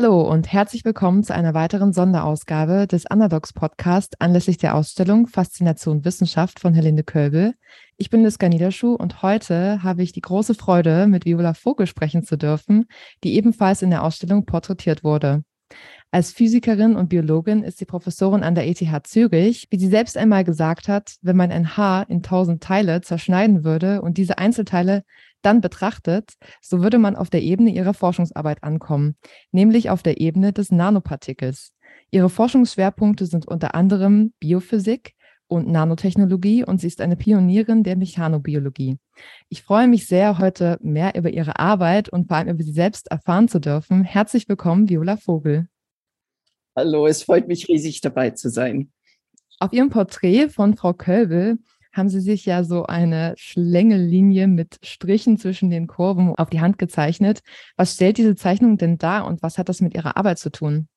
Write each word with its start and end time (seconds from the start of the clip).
Hallo 0.00 0.22
und 0.22 0.52
herzlich 0.52 0.84
willkommen 0.84 1.24
zu 1.24 1.34
einer 1.34 1.54
weiteren 1.54 1.92
Sonderausgabe 1.92 2.86
des 2.86 3.04
Underdogs 3.10 3.52
Podcast 3.52 4.14
anlässlich 4.20 4.56
der 4.56 4.76
Ausstellung 4.76 5.26
Faszination 5.26 6.04
Wissenschaft 6.04 6.60
von 6.60 6.72
Helene 6.72 7.02
Kölbel. 7.02 7.54
Ich 7.96 8.08
bin 8.08 8.22
Liska 8.22 8.48
Niederschuh 8.48 8.94
und 8.94 9.22
heute 9.22 9.82
habe 9.82 10.04
ich 10.04 10.12
die 10.12 10.20
große 10.20 10.54
Freude, 10.54 11.08
mit 11.08 11.24
Viola 11.24 11.52
Vogel 11.52 11.88
sprechen 11.88 12.22
zu 12.22 12.38
dürfen, 12.38 12.86
die 13.24 13.34
ebenfalls 13.34 13.82
in 13.82 13.90
der 13.90 14.04
Ausstellung 14.04 14.46
porträtiert 14.46 15.02
wurde. 15.02 15.42
Als 16.12 16.30
Physikerin 16.30 16.94
und 16.94 17.08
Biologin 17.08 17.64
ist 17.64 17.78
sie 17.78 17.84
Professorin 17.84 18.44
an 18.44 18.54
der 18.54 18.68
ETH 18.68 19.06
Zürich. 19.06 19.66
Wie 19.70 19.78
sie 19.78 19.88
selbst 19.88 20.16
einmal 20.16 20.44
gesagt 20.44 20.86
hat, 20.86 21.16
wenn 21.22 21.36
man 21.36 21.50
ein 21.50 21.76
Haar 21.76 22.08
in 22.08 22.22
tausend 22.22 22.62
Teile 22.62 23.00
zerschneiden 23.00 23.64
würde 23.64 24.00
und 24.00 24.16
diese 24.16 24.38
Einzelteile 24.38 25.02
dann 25.42 25.60
betrachtet, 25.60 26.34
so 26.60 26.82
würde 26.82 26.98
man 26.98 27.16
auf 27.16 27.30
der 27.30 27.42
Ebene 27.42 27.70
ihrer 27.70 27.94
Forschungsarbeit 27.94 28.62
ankommen, 28.64 29.16
nämlich 29.52 29.90
auf 29.90 30.02
der 30.02 30.20
Ebene 30.20 30.52
des 30.52 30.70
Nanopartikels. 30.70 31.72
Ihre 32.10 32.30
Forschungsschwerpunkte 32.30 33.26
sind 33.26 33.46
unter 33.46 33.74
anderem 33.74 34.32
Biophysik 34.40 35.14
und 35.46 35.68
Nanotechnologie 35.68 36.64
und 36.64 36.80
sie 36.80 36.86
ist 36.86 37.00
eine 37.00 37.16
Pionierin 37.16 37.82
der 37.82 37.96
Mechanobiologie. 37.96 38.98
Ich 39.48 39.62
freue 39.62 39.88
mich 39.88 40.06
sehr, 40.06 40.38
heute 40.38 40.78
mehr 40.80 41.14
über 41.16 41.30
ihre 41.30 41.58
Arbeit 41.58 42.08
und 42.08 42.28
vor 42.28 42.36
allem 42.36 42.48
über 42.48 42.62
sie 42.62 42.72
selbst 42.72 43.10
erfahren 43.10 43.48
zu 43.48 43.58
dürfen. 43.58 44.04
Herzlich 44.04 44.48
willkommen, 44.48 44.88
Viola 44.88 45.16
Vogel. 45.16 45.68
Hallo, 46.76 47.06
es 47.06 47.22
freut 47.22 47.48
mich 47.48 47.68
riesig 47.68 48.00
dabei 48.02 48.30
zu 48.30 48.50
sein. 48.50 48.92
Auf 49.58 49.72
Ihrem 49.72 49.90
Porträt 49.90 50.50
von 50.50 50.76
Frau 50.76 50.92
Kölbel 50.92 51.58
haben 51.92 52.08
Sie 52.08 52.20
sich 52.20 52.44
ja 52.46 52.64
so 52.64 52.84
eine 52.84 53.34
Schlängellinie 53.36 54.46
mit 54.46 54.78
Strichen 54.82 55.38
zwischen 55.38 55.70
den 55.70 55.86
Kurven 55.86 56.34
auf 56.34 56.50
die 56.50 56.60
Hand 56.60 56.78
gezeichnet. 56.78 57.40
Was 57.76 57.94
stellt 57.94 58.18
diese 58.18 58.36
Zeichnung 58.36 58.78
denn 58.78 58.98
dar 58.98 59.26
und 59.26 59.42
was 59.42 59.58
hat 59.58 59.68
das 59.68 59.80
mit 59.80 59.94
Ihrer 59.94 60.16
Arbeit 60.16 60.38
zu 60.38 60.50
tun? 60.50 60.88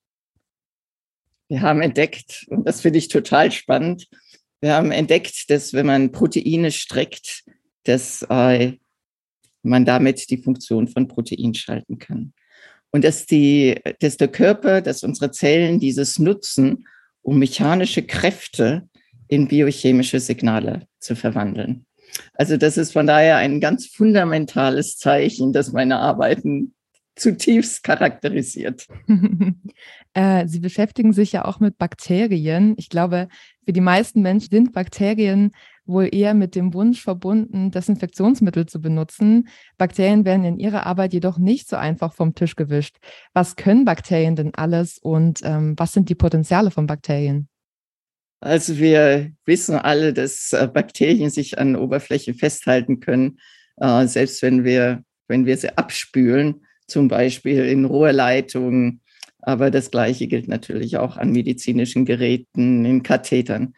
Wir 1.48 1.60
haben 1.60 1.82
entdeckt, 1.82 2.46
und 2.48 2.66
das 2.66 2.80
finde 2.80 2.98
ich 2.98 3.08
total 3.08 3.52
spannend, 3.52 4.08
wir 4.60 4.74
haben 4.74 4.92
entdeckt, 4.92 5.50
dass 5.50 5.72
wenn 5.72 5.86
man 5.86 6.12
Proteine 6.12 6.70
streckt, 6.70 7.44
dass 7.82 8.22
äh, 8.30 8.74
man 9.62 9.84
damit 9.84 10.30
die 10.30 10.38
Funktion 10.38 10.88
von 10.88 11.08
Protein 11.08 11.54
schalten 11.54 11.98
kann. 11.98 12.32
Und 12.90 13.04
dass, 13.04 13.26
die, 13.26 13.80
dass 14.00 14.18
der 14.18 14.28
Körper, 14.28 14.82
dass 14.82 15.02
unsere 15.02 15.30
Zellen 15.30 15.80
dieses 15.80 16.18
nutzen, 16.18 16.86
um 17.22 17.38
mechanische 17.38 18.02
Kräfte 18.02 18.88
in 19.32 19.48
biochemische 19.48 20.20
Signale 20.20 20.86
zu 20.98 21.16
verwandeln. 21.16 21.86
Also 22.34 22.58
das 22.58 22.76
ist 22.76 22.92
von 22.92 23.06
daher 23.06 23.38
ein 23.38 23.60
ganz 23.60 23.86
fundamentales 23.86 24.98
Zeichen, 24.98 25.54
das 25.54 25.72
meine 25.72 25.98
Arbeiten 26.00 26.74
zutiefst 27.16 27.82
charakterisiert. 27.82 28.86
Äh, 30.14 30.46
Sie 30.46 30.60
beschäftigen 30.60 31.14
sich 31.14 31.32
ja 31.32 31.46
auch 31.46 31.58
mit 31.58 31.78
Bakterien. 31.78 32.74
Ich 32.76 32.90
glaube, 32.90 33.28
für 33.64 33.72
die 33.72 33.80
meisten 33.80 34.20
Menschen 34.20 34.50
sind 34.50 34.74
Bakterien 34.74 35.52
wohl 35.86 36.10
eher 36.12 36.34
mit 36.34 36.54
dem 36.54 36.74
Wunsch 36.74 37.00
verbunden, 37.00 37.70
Desinfektionsmittel 37.70 38.66
zu 38.66 38.82
benutzen. 38.82 39.48
Bakterien 39.78 40.26
werden 40.26 40.44
in 40.44 40.58
ihrer 40.58 40.84
Arbeit 40.84 41.14
jedoch 41.14 41.38
nicht 41.38 41.66
so 41.66 41.76
einfach 41.76 42.12
vom 42.12 42.34
Tisch 42.34 42.56
gewischt. 42.56 42.98
Was 43.32 43.56
können 43.56 43.86
Bakterien 43.86 44.36
denn 44.36 44.54
alles 44.54 44.98
und 44.98 45.40
ähm, 45.44 45.72
was 45.78 45.94
sind 45.94 46.10
die 46.10 46.14
Potenziale 46.14 46.70
von 46.70 46.86
Bakterien? 46.86 47.48
Also 48.42 48.76
wir 48.78 49.30
wissen 49.46 49.76
alle, 49.76 50.12
dass 50.12 50.52
äh, 50.52 50.66
Bakterien 50.66 51.30
sich 51.30 51.58
an 51.58 51.76
Oberfläche 51.76 52.34
festhalten 52.34 52.98
können, 52.98 53.38
äh, 53.76 54.04
selbst 54.08 54.42
wenn 54.42 54.64
wir, 54.64 55.04
wenn 55.28 55.46
wir 55.46 55.56
sie 55.56 55.78
abspülen, 55.78 56.66
zum 56.88 57.06
Beispiel 57.06 57.64
in 57.66 57.84
Rohrleitungen. 57.84 59.00
Aber 59.38 59.70
das 59.70 59.92
Gleiche 59.92 60.26
gilt 60.26 60.48
natürlich 60.48 60.96
auch 60.96 61.16
an 61.18 61.30
medizinischen 61.30 62.04
Geräten, 62.04 62.84
in 62.84 63.04
Kathetern. 63.04 63.74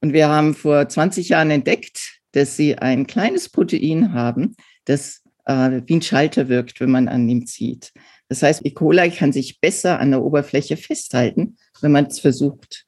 Und 0.00 0.14
wir 0.14 0.30
haben 0.30 0.54
vor 0.54 0.88
20 0.88 1.28
Jahren 1.28 1.50
entdeckt, 1.50 2.20
dass 2.32 2.56
sie 2.56 2.78
ein 2.78 3.06
kleines 3.06 3.50
Protein 3.50 4.14
haben, 4.14 4.56
das 4.86 5.20
äh, 5.44 5.82
wie 5.84 5.96
ein 5.96 6.02
Schalter 6.02 6.48
wirkt, 6.48 6.80
wenn 6.80 6.90
man 6.90 7.08
an 7.08 7.28
ihm 7.28 7.46
zieht. 7.46 7.92
Das 8.30 8.42
heißt, 8.42 8.64
E. 8.64 8.70
coli 8.70 9.10
kann 9.10 9.32
sich 9.32 9.60
besser 9.60 10.00
an 10.00 10.12
der 10.12 10.22
Oberfläche 10.22 10.78
festhalten, 10.78 11.58
wenn 11.82 11.92
man 11.92 12.06
es 12.06 12.20
versucht 12.20 12.87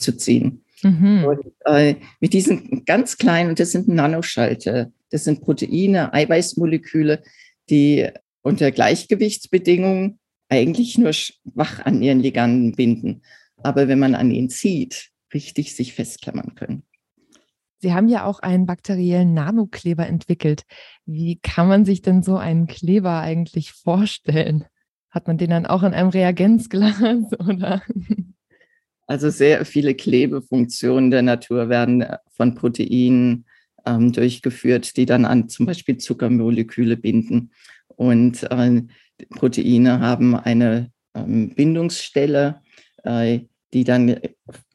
abzuziehen. 0.00 0.64
Mhm. 0.82 1.24
Und, 1.24 1.40
äh, 1.66 1.96
mit 2.20 2.32
diesen 2.32 2.84
ganz 2.86 3.18
kleinen, 3.18 3.50
und 3.50 3.60
das 3.60 3.72
sind 3.72 3.88
Nanoschalter, 3.88 4.90
das 5.10 5.24
sind 5.24 5.42
Proteine, 5.42 6.14
Eiweißmoleküle, 6.14 7.22
die 7.68 8.08
unter 8.42 8.70
Gleichgewichtsbedingungen 8.70 10.18
eigentlich 10.48 10.96
nur 10.96 11.12
schwach 11.12 11.84
an 11.84 12.02
ihren 12.02 12.20
Liganden 12.20 12.72
binden. 12.72 13.22
Aber 13.62 13.88
wenn 13.88 13.98
man 13.98 14.14
an 14.14 14.30
ihn 14.30 14.48
zieht, 14.48 15.10
richtig 15.34 15.76
sich 15.76 15.92
festklammern 15.92 16.54
können. 16.54 16.82
Sie 17.82 17.92
haben 17.92 18.08
ja 18.08 18.24
auch 18.24 18.40
einen 18.40 18.66
bakteriellen 18.66 19.34
Nanokleber 19.34 20.06
entwickelt. 20.06 20.62
Wie 21.04 21.36
kann 21.36 21.68
man 21.68 21.84
sich 21.84 22.02
denn 22.02 22.22
so 22.22 22.36
einen 22.36 22.66
Kleber 22.66 23.20
eigentlich 23.20 23.72
vorstellen? 23.72 24.64
Hat 25.10 25.26
man 25.26 25.38
den 25.38 25.50
dann 25.50 25.66
auch 25.66 25.82
in 25.82 25.92
einem 25.92 26.08
Reagenzglas 26.08 27.00
oder? 27.38 27.82
Also 29.10 29.28
sehr 29.28 29.64
viele 29.64 29.96
Klebefunktionen 29.96 31.10
der 31.10 31.22
Natur 31.22 31.68
werden 31.68 32.06
von 32.30 32.54
Proteinen 32.54 33.44
ähm, 33.84 34.12
durchgeführt, 34.12 34.96
die 34.96 35.04
dann 35.04 35.24
an 35.24 35.48
zum 35.48 35.66
Beispiel 35.66 35.96
Zuckermoleküle 35.96 36.96
binden. 36.96 37.50
Und 37.88 38.44
äh, 38.52 38.82
Proteine 39.30 39.98
haben 39.98 40.36
eine 40.36 40.92
ähm, 41.16 41.56
Bindungsstelle, 41.56 42.62
äh, 43.02 43.40
die 43.74 43.82
dann 43.82 44.20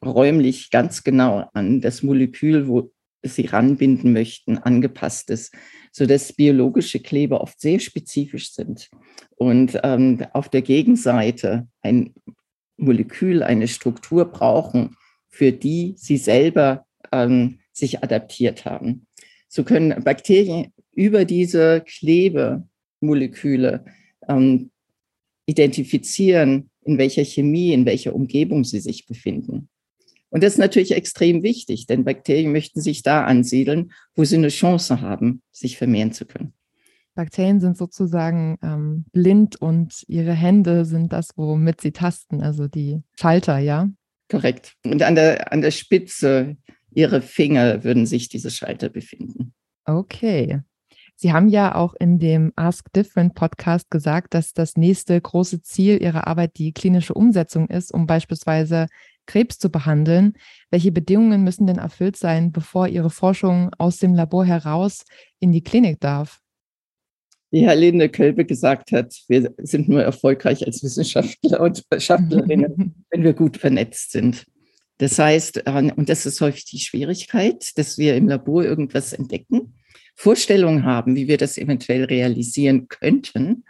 räumlich 0.04 0.70
ganz 0.70 1.02
genau 1.02 1.48
an 1.54 1.80
das 1.80 2.02
Molekül, 2.02 2.68
wo 2.68 2.92
sie 3.22 3.46
ranbinden 3.46 4.12
möchten, 4.12 4.58
angepasst 4.58 5.30
ist, 5.30 5.54
sodass 5.92 6.34
biologische 6.34 7.00
Kleber 7.00 7.40
oft 7.40 7.58
sehr 7.58 7.78
spezifisch 7.78 8.52
sind 8.52 8.90
und 9.36 9.80
ähm, 9.82 10.26
auf 10.34 10.50
der 10.50 10.60
Gegenseite 10.60 11.68
ein 11.80 12.12
Molekül, 12.76 13.42
eine 13.42 13.68
Struktur 13.68 14.26
brauchen, 14.26 14.96
für 15.28 15.52
die 15.52 15.94
sie 15.96 16.16
selber 16.16 16.86
ähm, 17.12 17.58
sich 17.72 18.02
adaptiert 18.02 18.64
haben. 18.64 19.06
So 19.48 19.64
können 19.64 20.02
Bakterien 20.02 20.72
über 20.92 21.24
diese 21.24 21.82
Klebemoleküle 21.86 23.84
ähm, 24.28 24.70
identifizieren, 25.46 26.70
in 26.84 26.98
welcher 26.98 27.24
Chemie, 27.24 27.72
in 27.72 27.86
welcher 27.86 28.14
Umgebung 28.14 28.64
sie 28.64 28.80
sich 28.80 29.06
befinden. 29.06 29.68
Und 30.30 30.42
das 30.42 30.54
ist 30.54 30.58
natürlich 30.58 30.92
extrem 30.92 31.42
wichtig, 31.42 31.86
denn 31.86 32.04
Bakterien 32.04 32.52
möchten 32.52 32.80
sich 32.80 33.02
da 33.02 33.24
ansiedeln, 33.24 33.92
wo 34.14 34.24
sie 34.24 34.36
eine 34.36 34.48
Chance 34.48 35.00
haben, 35.00 35.42
sich 35.52 35.76
vermehren 35.76 36.12
zu 36.12 36.26
können. 36.26 36.52
Bakterien 37.16 37.60
sind 37.60 37.76
sozusagen 37.76 38.58
ähm, 38.62 39.06
blind 39.12 39.56
und 39.56 40.04
ihre 40.06 40.32
Hände 40.32 40.84
sind 40.84 41.12
das, 41.12 41.30
womit 41.34 41.80
sie 41.80 41.90
tasten, 41.90 42.42
also 42.42 42.68
die 42.68 43.02
Schalter, 43.18 43.58
ja? 43.58 43.88
Korrekt. 44.30 44.74
Und 44.84 45.02
an 45.02 45.16
der, 45.16 45.52
an 45.52 45.62
der 45.62 45.70
Spitze 45.72 46.56
ihrer 46.90 47.22
Finger 47.22 47.82
würden 47.84 48.06
sich 48.06 48.28
diese 48.28 48.50
Schalter 48.50 48.88
befinden. 48.88 49.54
Okay. 49.84 50.60
Sie 51.18 51.32
haben 51.32 51.48
ja 51.48 51.74
auch 51.74 51.94
in 51.98 52.18
dem 52.18 52.52
Ask 52.56 52.92
Different 52.92 53.34
Podcast 53.34 53.90
gesagt, 53.90 54.34
dass 54.34 54.52
das 54.52 54.76
nächste 54.76 55.18
große 55.18 55.62
Ziel 55.62 56.02
Ihrer 56.02 56.26
Arbeit 56.26 56.58
die 56.58 56.72
klinische 56.72 57.14
Umsetzung 57.14 57.68
ist, 57.68 57.92
um 57.92 58.06
beispielsweise 58.06 58.86
Krebs 59.24 59.58
zu 59.58 59.70
behandeln. 59.70 60.34
Welche 60.70 60.92
Bedingungen 60.92 61.42
müssen 61.42 61.66
denn 61.66 61.78
erfüllt 61.78 62.16
sein, 62.16 62.52
bevor 62.52 62.88
Ihre 62.88 63.08
Forschung 63.08 63.70
aus 63.78 63.96
dem 63.96 64.14
Labor 64.14 64.44
heraus 64.44 65.04
in 65.40 65.52
die 65.52 65.62
Klinik 65.62 66.00
darf? 66.00 66.42
Wie 67.50 67.64
Herr 67.64 67.76
Linde 67.76 68.08
Kölbe 68.08 68.44
gesagt 68.44 68.92
hat, 68.92 69.14
wir 69.28 69.52
sind 69.58 69.88
nur 69.88 70.02
erfolgreich 70.02 70.66
als 70.66 70.82
Wissenschaftler 70.82 71.60
und 71.60 71.84
Wissenschaftlerinnen, 71.90 73.04
wenn 73.10 73.22
wir 73.22 73.32
gut 73.32 73.56
vernetzt 73.56 74.12
sind. 74.12 74.44
Das 74.98 75.18
heißt, 75.18 75.66
äh, 75.66 75.92
und 75.96 76.08
das 76.08 76.26
ist 76.26 76.40
häufig 76.40 76.64
die 76.64 76.80
Schwierigkeit, 76.80 77.70
dass 77.76 77.98
wir 77.98 78.16
im 78.16 78.28
Labor 78.28 78.64
irgendwas 78.64 79.12
entdecken 79.12 79.74
Vorstellung 80.16 80.84
haben, 80.84 81.14
wie 81.14 81.28
wir 81.28 81.36
das 81.36 81.58
eventuell 81.58 82.04
realisieren 82.04 82.88
könnten, 82.88 83.64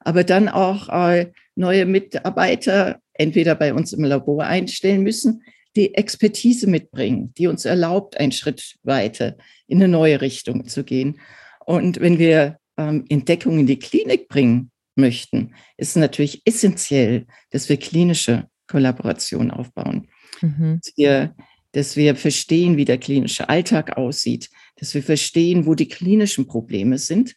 aber 0.00 0.24
dann 0.24 0.48
auch 0.48 0.88
äh, 0.88 1.30
neue 1.54 1.86
Mitarbeiter 1.86 3.00
entweder 3.14 3.54
bei 3.54 3.72
uns 3.72 3.92
im 3.92 4.02
Labor 4.02 4.44
einstellen 4.44 5.02
müssen, 5.02 5.44
die 5.76 5.94
Expertise 5.94 6.66
mitbringen, 6.66 7.32
die 7.38 7.46
uns 7.46 7.64
erlaubt, 7.64 8.18
einen 8.18 8.32
Schritt 8.32 8.76
weiter 8.82 9.36
in 9.68 9.78
eine 9.78 9.88
neue 9.88 10.20
Richtung 10.20 10.66
zu 10.66 10.82
gehen. 10.82 11.20
Und 11.64 12.00
wenn 12.00 12.18
wir 12.18 12.58
ähm, 12.82 13.04
Entdeckungen 13.08 13.60
in 13.60 13.66
die 13.66 13.78
Klinik 13.78 14.28
bringen 14.28 14.70
möchten, 14.96 15.54
ist 15.76 15.96
natürlich 15.96 16.42
essentiell, 16.44 17.26
dass 17.50 17.68
wir 17.68 17.76
klinische 17.76 18.48
Kollaboration 18.66 19.50
aufbauen. 19.50 20.08
Mhm. 20.40 20.80
Dass, 20.82 20.96
wir, 20.96 21.34
dass 21.72 21.96
wir 21.96 22.16
verstehen, 22.16 22.76
wie 22.76 22.84
der 22.84 22.98
klinische 22.98 23.48
Alltag 23.48 23.96
aussieht, 23.96 24.50
dass 24.76 24.94
wir 24.94 25.02
verstehen, 25.02 25.66
wo 25.66 25.74
die 25.74 25.88
klinischen 25.88 26.46
Probleme 26.46 26.98
sind 26.98 27.34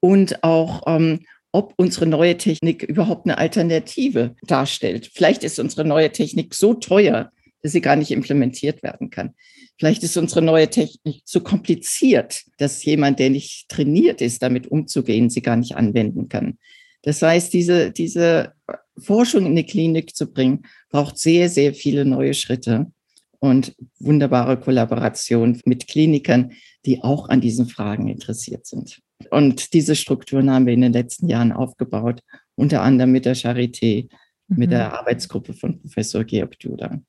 und 0.00 0.42
auch, 0.42 0.82
ähm, 0.86 1.20
ob 1.52 1.74
unsere 1.76 2.06
neue 2.06 2.36
Technik 2.36 2.82
überhaupt 2.82 3.26
eine 3.26 3.38
Alternative 3.38 4.34
darstellt. 4.42 5.10
Vielleicht 5.14 5.44
ist 5.44 5.58
unsere 5.58 5.84
neue 5.84 6.12
Technik 6.12 6.54
so 6.54 6.74
teuer, 6.74 7.32
dass 7.62 7.72
sie 7.72 7.80
gar 7.80 7.96
nicht 7.96 8.10
implementiert 8.10 8.82
werden 8.82 9.10
kann. 9.10 9.34
Vielleicht 9.78 10.02
ist 10.02 10.16
unsere 10.16 10.42
neue 10.42 10.68
Technik 10.68 11.22
so 11.24 11.40
kompliziert, 11.40 12.44
dass 12.58 12.84
jemand, 12.84 13.18
der 13.18 13.30
nicht 13.30 13.68
trainiert 13.68 14.20
ist, 14.20 14.42
damit 14.42 14.66
umzugehen, 14.68 15.30
sie 15.30 15.42
gar 15.42 15.56
nicht 15.56 15.76
anwenden 15.76 16.28
kann. 16.28 16.58
Das 17.02 17.22
heißt, 17.22 17.52
diese, 17.52 17.92
diese 17.92 18.52
Forschung 18.98 19.46
in 19.46 19.56
die 19.56 19.64
Klinik 19.64 20.14
zu 20.16 20.32
bringen, 20.32 20.64
braucht 20.90 21.18
sehr, 21.18 21.48
sehr 21.48 21.74
viele 21.74 22.04
neue 22.04 22.34
Schritte 22.34 22.90
und 23.38 23.74
wunderbare 24.00 24.58
Kollaboration 24.58 25.60
mit 25.64 25.86
Klinikern, 25.86 26.52
die 26.84 27.02
auch 27.02 27.28
an 27.28 27.40
diesen 27.40 27.68
Fragen 27.68 28.08
interessiert 28.08 28.66
sind. 28.66 29.00
Und 29.30 29.72
diese 29.74 29.96
Strukturen 29.96 30.50
haben 30.50 30.66
wir 30.66 30.74
in 30.74 30.80
den 30.80 30.92
letzten 30.92 31.28
Jahren 31.28 31.52
aufgebaut, 31.52 32.20
unter 32.56 32.82
anderem 32.82 33.12
mit 33.12 33.24
der 33.24 33.36
Charité, 33.36 34.08
mhm. 34.48 34.58
mit 34.58 34.70
der 34.70 34.98
Arbeitsgruppe 34.98 35.52
von 35.52 35.80
Professor 35.80 36.24
Georg 36.24 36.58
Duda. 36.58 37.00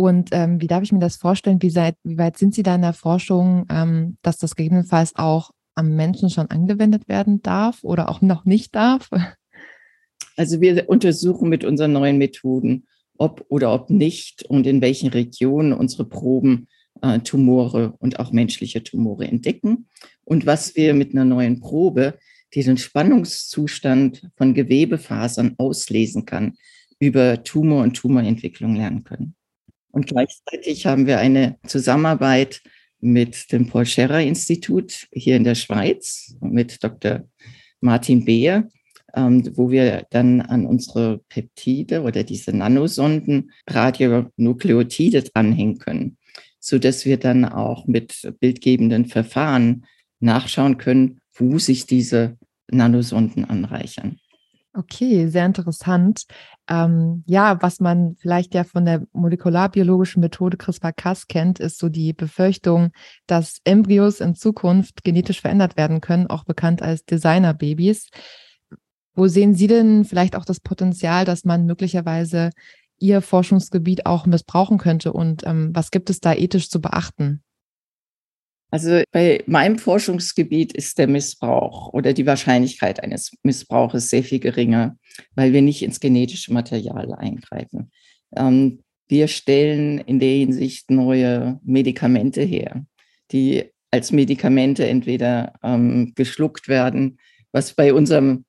Und 0.00 0.30
ähm, 0.32 0.62
wie 0.62 0.66
darf 0.66 0.82
ich 0.82 0.92
mir 0.92 0.98
das 0.98 1.16
vorstellen? 1.16 1.60
Wie, 1.60 1.68
seid, 1.68 1.94
wie 2.04 2.16
weit 2.16 2.38
sind 2.38 2.54
Sie 2.54 2.62
da 2.62 2.74
in 2.74 2.80
der 2.80 2.94
Forschung, 2.94 3.66
ähm, 3.68 4.16
dass 4.22 4.38
das 4.38 4.56
gegebenenfalls 4.56 5.14
auch 5.14 5.50
am 5.74 5.94
Menschen 5.94 6.30
schon 6.30 6.46
angewendet 6.46 7.06
werden 7.06 7.42
darf 7.42 7.84
oder 7.84 8.08
auch 8.08 8.22
noch 8.22 8.46
nicht 8.46 8.74
darf? 8.74 9.10
Also 10.36 10.62
wir 10.62 10.88
untersuchen 10.88 11.50
mit 11.50 11.64
unseren 11.64 11.92
neuen 11.92 12.16
Methoden, 12.16 12.86
ob 13.18 13.44
oder 13.50 13.74
ob 13.74 13.90
nicht 13.90 14.42
und 14.44 14.66
in 14.66 14.80
welchen 14.80 15.10
Regionen 15.10 15.74
unsere 15.74 16.06
Proben 16.06 16.68
äh, 17.02 17.18
Tumore 17.18 17.92
und 17.98 18.18
auch 18.20 18.32
menschliche 18.32 18.82
Tumore 18.82 19.26
entdecken. 19.26 19.86
Und 20.24 20.46
was 20.46 20.76
wir 20.76 20.94
mit 20.94 21.12
einer 21.12 21.26
neuen 21.26 21.60
Probe, 21.60 22.14
die 22.54 22.62
den 22.62 22.78
Spannungszustand 22.78 24.30
von 24.38 24.54
Gewebefasern 24.54 25.56
auslesen 25.58 26.24
kann, 26.24 26.54
über 26.98 27.44
Tumor 27.44 27.82
und 27.82 27.98
Tumorentwicklung 27.98 28.76
lernen 28.76 29.04
können. 29.04 29.34
Und 29.92 30.06
gleichzeitig 30.06 30.86
haben 30.86 31.06
wir 31.06 31.18
eine 31.18 31.58
Zusammenarbeit 31.66 32.62
mit 33.00 33.50
dem 33.52 33.66
Paul 33.66 33.86
Scherrer 33.86 34.20
Institut 34.20 35.08
hier 35.12 35.36
in 35.36 35.44
der 35.44 35.54
Schweiz, 35.54 36.36
mit 36.40 36.82
Dr. 36.84 37.24
Martin 37.80 38.24
Beer, 38.24 38.68
ähm, 39.14 39.50
wo 39.56 39.70
wir 39.70 40.06
dann 40.10 40.40
an 40.40 40.66
unsere 40.66 41.18
Peptide 41.28 42.02
oder 42.02 42.22
diese 42.22 42.52
Nanosonden 42.52 43.52
Radionukleotide 43.68 45.22
dranhängen 45.22 45.78
können, 45.78 46.18
so 46.58 46.78
dass 46.78 47.04
wir 47.04 47.16
dann 47.16 47.44
auch 47.44 47.86
mit 47.86 48.32
bildgebenden 48.38 49.06
Verfahren 49.06 49.86
nachschauen 50.20 50.76
können, 50.76 51.20
wo 51.34 51.58
sich 51.58 51.86
diese 51.86 52.36
Nanosonden 52.70 53.44
anreichern. 53.44 54.20
Okay, 54.72 55.26
sehr 55.26 55.46
interessant. 55.46 56.26
Ähm, 56.68 57.24
ja, 57.26 57.60
was 57.60 57.80
man 57.80 58.14
vielleicht 58.20 58.54
ja 58.54 58.62
von 58.62 58.84
der 58.84 59.02
molekularbiologischen 59.12 60.20
Methode 60.20 60.56
CRISPR-Cas 60.56 61.26
kennt, 61.26 61.58
ist 61.58 61.78
so 61.78 61.88
die 61.88 62.12
Befürchtung, 62.12 62.92
dass 63.26 63.58
Embryos 63.64 64.20
in 64.20 64.36
Zukunft 64.36 65.02
genetisch 65.02 65.40
verändert 65.40 65.76
werden 65.76 66.00
können, 66.00 66.28
auch 66.28 66.44
bekannt 66.44 66.82
als 66.82 67.04
Designerbabys. 67.04 68.10
Wo 69.14 69.26
sehen 69.26 69.54
Sie 69.54 69.66
denn 69.66 70.04
vielleicht 70.04 70.36
auch 70.36 70.44
das 70.44 70.60
Potenzial, 70.60 71.24
dass 71.24 71.44
man 71.44 71.66
möglicherweise 71.66 72.50
Ihr 73.00 73.22
Forschungsgebiet 73.22 74.06
auch 74.06 74.24
missbrauchen 74.24 74.78
könnte? 74.78 75.12
Und 75.12 75.44
ähm, 75.46 75.70
was 75.74 75.90
gibt 75.90 76.10
es 76.10 76.20
da 76.20 76.32
ethisch 76.32 76.70
zu 76.70 76.80
beachten? 76.80 77.42
Also 78.70 79.02
bei 79.10 79.42
meinem 79.46 79.78
Forschungsgebiet 79.78 80.72
ist 80.72 80.98
der 80.98 81.08
Missbrauch 81.08 81.92
oder 81.92 82.12
die 82.12 82.26
Wahrscheinlichkeit 82.26 83.02
eines 83.02 83.32
Missbrauches 83.42 84.10
sehr 84.10 84.22
viel 84.22 84.38
geringer, 84.38 84.96
weil 85.34 85.52
wir 85.52 85.62
nicht 85.62 85.82
ins 85.82 85.98
genetische 85.98 86.52
Material 86.52 87.12
eingreifen. 87.14 87.90
Ähm, 88.36 88.82
wir 89.08 89.26
stellen 89.26 89.98
in 89.98 90.20
der 90.20 90.36
Hinsicht 90.36 90.90
neue 90.90 91.58
Medikamente 91.64 92.42
her, 92.42 92.84
die 93.32 93.64
als 93.90 94.12
Medikamente 94.12 94.86
entweder 94.86 95.54
ähm, 95.64 96.12
geschluckt 96.14 96.68
werden, 96.68 97.18
was 97.50 97.74
bei 97.74 97.92
unserem 97.92 98.44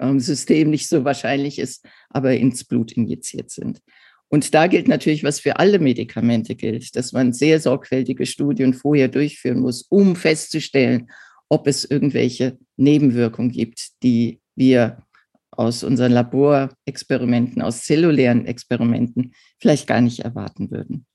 ähm, 0.00 0.18
System 0.18 0.70
nicht 0.70 0.88
so 0.88 1.04
wahrscheinlich 1.04 1.60
ist, 1.60 1.86
aber 2.10 2.36
ins 2.36 2.64
Blut 2.64 2.92
injiziert 2.92 3.50
sind. 3.50 3.80
Und 4.28 4.54
da 4.54 4.66
gilt 4.66 4.88
natürlich, 4.88 5.24
was 5.24 5.40
für 5.40 5.58
alle 5.58 5.78
Medikamente 5.78 6.54
gilt, 6.54 6.94
dass 6.96 7.12
man 7.12 7.32
sehr 7.32 7.60
sorgfältige 7.60 8.26
Studien 8.26 8.74
vorher 8.74 9.08
durchführen 9.08 9.60
muss, 9.60 9.82
um 9.82 10.16
festzustellen, 10.16 11.10
ob 11.48 11.66
es 11.66 11.84
irgendwelche 11.84 12.58
Nebenwirkungen 12.76 13.50
gibt, 13.50 14.02
die 14.02 14.40
wir 14.54 15.02
aus 15.50 15.82
unseren 15.82 16.12
Laborexperimenten, 16.12 17.62
aus 17.62 17.82
zellulären 17.84 18.44
Experimenten 18.44 19.34
vielleicht 19.58 19.86
gar 19.86 20.02
nicht 20.02 20.20
erwarten 20.20 20.70
würden. 20.70 21.06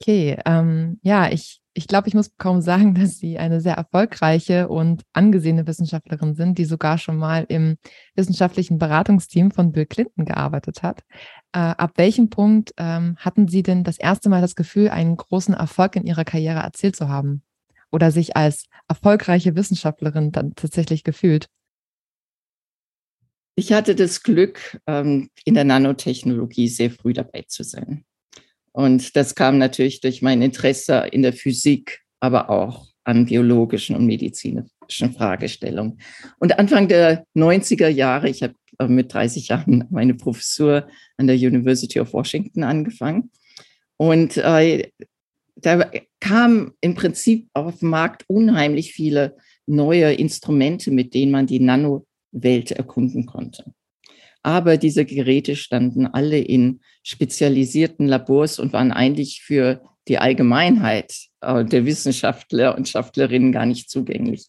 Okay, 0.00 0.36
ähm, 0.44 1.00
ja, 1.02 1.30
ich 1.30 1.61
ich 1.74 1.86
glaube, 1.86 2.08
ich 2.08 2.14
muss 2.14 2.36
kaum 2.36 2.60
sagen, 2.60 2.94
dass 2.94 3.18
Sie 3.18 3.38
eine 3.38 3.60
sehr 3.60 3.74
erfolgreiche 3.74 4.68
und 4.68 5.02
angesehene 5.12 5.66
Wissenschaftlerin 5.66 6.34
sind, 6.34 6.58
die 6.58 6.64
sogar 6.64 6.98
schon 6.98 7.16
mal 7.16 7.44
im 7.48 7.76
wissenschaftlichen 8.14 8.78
Beratungsteam 8.78 9.50
von 9.50 9.72
Bill 9.72 9.86
Clinton 9.86 10.24
gearbeitet 10.24 10.82
hat. 10.82 11.00
Äh, 11.52 11.58
ab 11.58 11.92
welchem 11.96 12.30
Punkt 12.30 12.72
ähm, 12.76 13.16
hatten 13.18 13.48
Sie 13.48 13.62
denn 13.62 13.84
das 13.84 13.98
erste 13.98 14.28
Mal 14.28 14.40
das 14.40 14.56
Gefühl, 14.56 14.88
einen 14.88 15.16
großen 15.16 15.54
Erfolg 15.54 15.96
in 15.96 16.06
Ihrer 16.06 16.24
Karriere 16.24 16.60
erzielt 16.60 16.96
zu 16.96 17.08
haben? 17.08 17.42
Oder 17.90 18.10
sich 18.10 18.36
als 18.36 18.66
erfolgreiche 18.88 19.54
Wissenschaftlerin 19.54 20.32
dann 20.32 20.54
tatsächlich 20.54 21.04
gefühlt? 21.04 21.48
Ich 23.54 23.74
hatte 23.74 23.94
das 23.94 24.22
Glück, 24.22 24.80
ähm, 24.86 25.28
in 25.44 25.52
der 25.54 25.64
Nanotechnologie 25.64 26.68
sehr 26.68 26.90
früh 26.90 27.12
dabei 27.12 27.42
zu 27.46 27.64
sein. 27.64 28.06
Und 28.72 29.16
das 29.16 29.34
kam 29.34 29.58
natürlich 29.58 30.00
durch 30.00 30.22
mein 30.22 30.42
Interesse 30.42 31.06
in 31.12 31.22
der 31.22 31.32
Physik, 31.32 32.00
aber 32.20 32.50
auch 32.50 32.86
an 33.04 33.26
biologischen 33.26 33.96
und 33.96 34.06
medizinischen 34.06 35.12
Fragestellungen. 35.16 36.00
Und 36.38 36.58
Anfang 36.58 36.88
der 36.88 37.24
90er 37.36 37.88
Jahre, 37.88 38.28
ich 38.28 38.42
habe 38.42 38.54
mit 38.88 39.12
30 39.12 39.48
Jahren 39.48 39.84
meine 39.90 40.14
Professur 40.14 40.88
an 41.16 41.26
der 41.26 41.36
University 41.36 42.00
of 42.00 42.12
Washington 42.12 42.64
angefangen. 42.64 43.30
Und 43.96 44.36
äh, 44.36 44.90
da 45.56 45.90
kam 46.20 46.72
im 46.80 46.94
Prinzip 46.94 47.48
auf 47.52 47.80
dem 47.80 47.90
Markt 47.90 48.24
unheimlich 48.28 48.92
viele 48.92 49.36
neue 49.66 50.12
Instrumente, 50.14 50.90
mit 50.90 51.14
denen 51.14 51.30
man 51.30 51.46
die 51.46 51.60
Nanowelt 51.60 52.72
erkunden 52.72 53.26
konnte. 53.26 53.72
Aber 54.42 54.76
diese 54.76 55.04
Geräte 55.04 55.56
standen 55.56 56.06
alle 56.06 56.38
in 56.38 56.80
spezialisierten 57.02 58.06
Labors 58.06 58.58
und 58.58 58.72
waren 58.72 58.92
eigentlich 58.92 59.42
für 59.42 59.82
die 60.08 60.18
Allgemeinheit 60.18 61.14
äh, 61.40 61.64
der 61.64 61.86
Wissenschaftler 61.86 62.76
und 62.76 62.88
Schaftlerinnen 62.88 63.52
gar 63.52 63.66
nicht 63.66 63.88
zugänglich. 63.88 64.48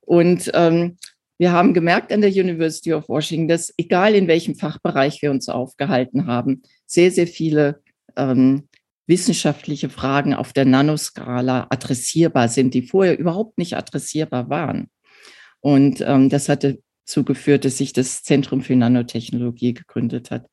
Und 0.00 0.50
ähm, 0.54 0.96
wir 1.36 1.52
haben 1.52 1.74
gemerkt 1.74 2.12
an 2.12 2.20
der 2.20 2.30
University 2.30 2.92
of 2.94 3.08
Washington, 3.08 3.48
dass 3.48 3.72
egal 3.76 4.14
in 4.14 4.26
welchem 4.26 4.54
Fachbereich 4.54 5.22
wir 5.22 5.30
uns 5.30 5.48
aufgehalten 5.48 6.26
haben, 6.26 6.62
sehr, 6.86 7.10
sehr 7.10 7.26
viele 7.26 7.82
ähm, 8.16 8.68
wissenschaftliche 9.06 9.88
Fragen 9.88 10.34
auf 10.34 10.52
der 10.52 10.64
Nanoskala 10.64 11.66
adressierbar 11.70 12.48
sind, 12.48 12.74
die 12.74 12.82
vorher 12.82 13.18
überhaupt 13.18 13.58
nicht 13.58 13.76
adressierbar 13.76 14.50
waren. 14.50 14.90
Und 15.60 16.00
ähm, 16.00 16.28
das 16.28 16.48
hatte 16.48 16.82
zugeführt, 17.08 17.64
dass 17.64 17.78
sich 17.78 17.92
das 17.92 18.22
Zentrum 18.22 18.62
für 18.62 18.76
Nanotechnologie 18.76 19.74
gegründet 19.74 20.30
hat. 20.30 20.46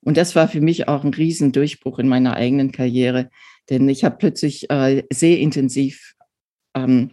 Und 0.00 0.16
das 0.16 0.34
war 0.36 0.48
für 0.48 0.60
mich 0.60 0.88
auch 0.88 1.04
ein 1.04 1.14
Riesendurchbruch 1.14 1.98
in 1.98 2.08
meiner 2.08 2.34
eigenen 2.34 2.72
Karriere, 2.72 3.30
denn 3.68 3.88
ich 3.88 4.04
habe 4.04 4.16
plötzlich 4.16 4.70
äh, 4.70 5.02
sehr 5.12 5.38
intensiv 5.38 6.14
ähm, 6.74 7.10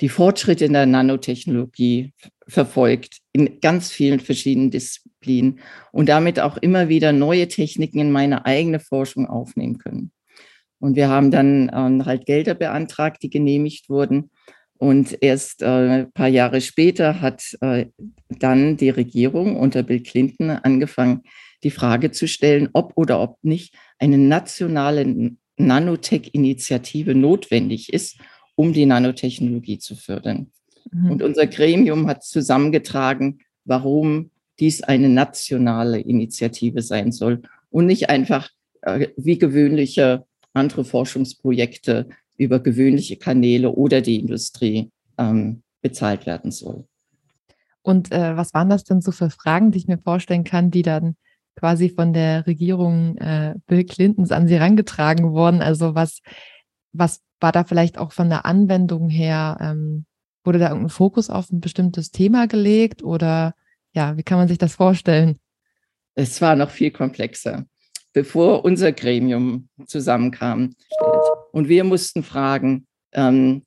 die 0.00 0.08
Fortschritte 0.08 0.64
in 0.64 0.72
der 0.72 0.86
Nanotechnologie 0.86 2.14
verfolgt, 2.46 3.18
in 3.32 3.60
ganz 3.60 3.90
vielen 3.90 4.20
verschiedenen 4.20 4.70
Disziplinen 4.70 5.60
und 5.92 6.08
damit 6.08 6.40
auch 6.40 6.56
immer 6.56 6.88
wieder 6.88 7.12
neue 7.12 7.48
Techniken 7.48 7.98
in 7.98 8.12
meine 8.12 8.46
eigene 8.46 8.80
Forschung 8.80 9.26
aufnehmen 9.26 9.78
können. 9.78 10.12
Und 10.78 10.96
wir 10.96 11.08
haben 11.08 11.30
dann 11.30 11.68
äh, 11.68 12.04
halt 12.04 12.26
Gelder 12.26 12.54
beantragt, 12.54 13.22
die 13.22 13.30
genehmigt 13.30 13.88
wurden. 13.90 14.30
Und 14.80 15.18
erst 15.20 15.60
äh, 15.60 15.66
ein 15.66 16.12
paar 16.12 16.28
Jahre 16.28 16.62
später 16.62 17.20
hat 17.20 17.54
äh, 17.60 17.86
dann 18.30 18.78
die 18.78 18.88
Regierung 18.88 19.56
unter 19.56 19.82
Bill 19.82 20.02
Clinton 20.02 20.48
angefangen, 20.48 21.24
die 21.62 21.70
Frage 21.70 22.12
zu 22.12 22.26
stellen, 22.26 22.70
ob 22.72 22.94
oder 22.96 23.20
ob 23.20 23.36
nicht 23.42 23.74
eine 23.98 24.16
nationale 24.16 25.36
Nanotech-Initiative 25.58 27.14
notwendig 27.14 27.92
ist, 27.92 28.16
um 28.54 28.72
die 28.72 28.86
Nanotechnologie 28.86 29.76
zu 29.76 29.96
fördern. 29.96 30.50
Mhm. 30.90 31.10
Und 31.10 31.22
unser 31.22 31.46
Gremium 31.46 32.06
hat 32.06 32.24
zusammengetragen, 32.24 33.40
warum 33.66 34.30
dies 34.60 34.82
eine 34.82 35.10
nationale 35.10 36.00
Initiative 36.00 36.80
sein 36.80 37.12
soll 37.12 37.42
und 37.68 37.84
nicht 37.84 38.08
einfach 38.08 38.48
äh, 38.80 39.08
wie 39.18 39.36
gewöhnliche 39.36 40.24
andere 40.54 40.86
Forschungsprojekte 40.86 42.08
über 42.40 42.58
gewöhnliche 42.58 43.16
Kanäle 43.16 43.70
oder 43.70 44.00
die 44.00 44.18
Industrie 44.18 44.90
ähm, 45.18 45.62
bezahlt 45.82 46.24
werden 46.24 46.50
soll. 46.50 46.86
Und 47.82 48.12
äh, 48.12 48.36
was 48.36 48.54
waren 48.54 48.70
das 48.70 48.84
denn 48.84 49.02
so 49.02 49.12
für 49.12 49.28
Fragen, 49.30 49.70
die 49.70 49.78
ich 49.78 49.88
mir 49.88 49.98
vorstellen 49.98 50.44
kann, 50.44 50.70
die 50.70 50.82
dann 50.82 51.16
quasi 51.54 51.90
von 51.90 52.12
der 52.14 52.46
Regierung 52.46 53.16
äh, 53.18 53.54
Bill 53.66 53.84
Clintons 53.84 54.32
an 54.32 54.48
sie 54.48 54.54
herangetragen 54.54 55.32
wurden? 55.32 55.60
Also 55.60 55.94
was, 55.94 56.20
was 56.92 57.20
war 57.40 57.52
da 57.52 57.64
vielleicht 57.64 57.98
auch 57.98 58.12
von 58.12 58.30
der 58.30 58.46
Anwendung 58.46 59.10
her? 59.10 59.58
Ähm, 59.60 60.06
wurde 60.42 60.58
da 60.58 60.68
irgendein 60.68 60.88
Fokus 60.88 61.28
auf 61.28 61.50
ein 61.50 61.60
bestimmtes 61.60 62.10
Thema 62.10 62.46
gelegt 62.46 63.02
oder 63.02 63.54
ja, 63.92 64.16
wie 64.16 64.22
kann 64.22 64.38
man 64.38 64.48
sich 64.48 64.58
das 64.58 64.74
vorstellen? 64.74 65.38
Es 66.14 66.40
war 66.40 66.56
noch 66.56 66.70
viel 66.70 66.90
komplexer. 66.90 67.66
Bevor 68.12 68.64
unser 68.64 68.92
Gremium 68.92 69.68
zusammenkam 69.86 70.74
und 71.52 71.68
wir 71.68 71.84
mussten 71.84 72.22
fragen, 72.22 72.86
ähm, 73.12 73.62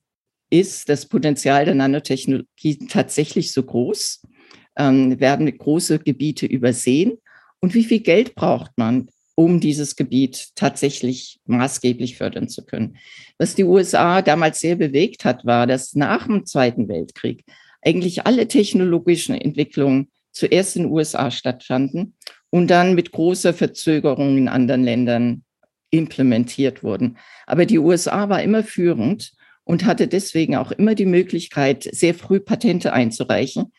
ist 0.50 0.88
das 0.88 1.06
Potenzial 1.06 1.64
der 1.64 1.74
Nanotechnologie 1.74 2.78
tatsächlich 2.88 3.52
so 3.52 3.62
groß? 3.62 4.22
Ähm, 4.76 5.18
werden 5.20 5.56
große 5.56 5.98
Gebiete 5.98 6.46
übersehen? 6.46 7.18
Und 7.60 7.74
wie 7.74 7.84
viel 7.84 8.00
Geld 8.00 8.34
braucht 8.34 8.72
man, 8.76 9.08
um 9.36 9.60
dieses 9.60 9.96
Gebiet 9.96 10.50
tatsächlich 10.54 11.40
maßgeblich 11.46 12.16
fördern 12.16 12.48
zu 12.48 12.64
können? 12.64 12.96
Was 13.38 13.54
die 13.54 13.64
USA 13.64 14.22
damals 14.22 14.60
sehr 14.60 14.76
bewegt 14.76 15.24
hat, 15.24 15.44
war, 15.44 15.66
dass 15.66 15.94
nach 15.94 16.26
dem 16.26 16.46
Zweiten 16.46 16.88
Weltkrieg 16.88 17.44
eigentlich 17.82 18.26
alle 18.26 18.48
technologischen 18.48 19.34
Entwicklungen 19.34 20.10
zuerst 20.32 20.76
in 20.76 20.84
den 20.84 20.92
USA 20.92 21.30
stattfanden 21.30 22.16
und 22.50 22.68
dann 22.68 22.94
mit 22.94 23.12
großer 23.12 23.54
Verzögerung 23.54 24.36
in 24.36 24.48
anderen 24.48 24.84
Ländern 24.84 25.43
implementiert 25.94 26.82
wurden. 26.82 27.18
Aber 27.46 27.66
die 27.66 27.78
USA 27.78 28.28
war 28.28 28.42
immer 28.42 28.64
führend 28.64 29.32
und 29.64 29.84
hatte 29.84 30.08
deswegen 30.08 30.56
auch 30.56 30.72
immer 30.72 30.94
die 30.94 31.06
Möglichkeit, 31.06 31.88
sehr 31.90 32.14
früh 32.14 32.40
Patente 32.40 32.92
einzureichen, 32.92 33.72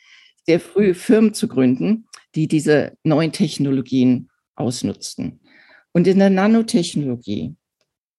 sehr 0.46 0.60
früh 0.60 0.94
Firmen 0.94 1.34
zu 1.34 1.48
gründen, 1.48 2.08
die 2.34 2.48
diese 2.48 2.94
neuen 3.04 3.32
Technologien 3.32 4.30
ausnutzten. 4.56 5.40
Und 5.92 6.08
in 6.08 6.20
der 6.20 6.30
Nanotechnologie, 6.30 7.56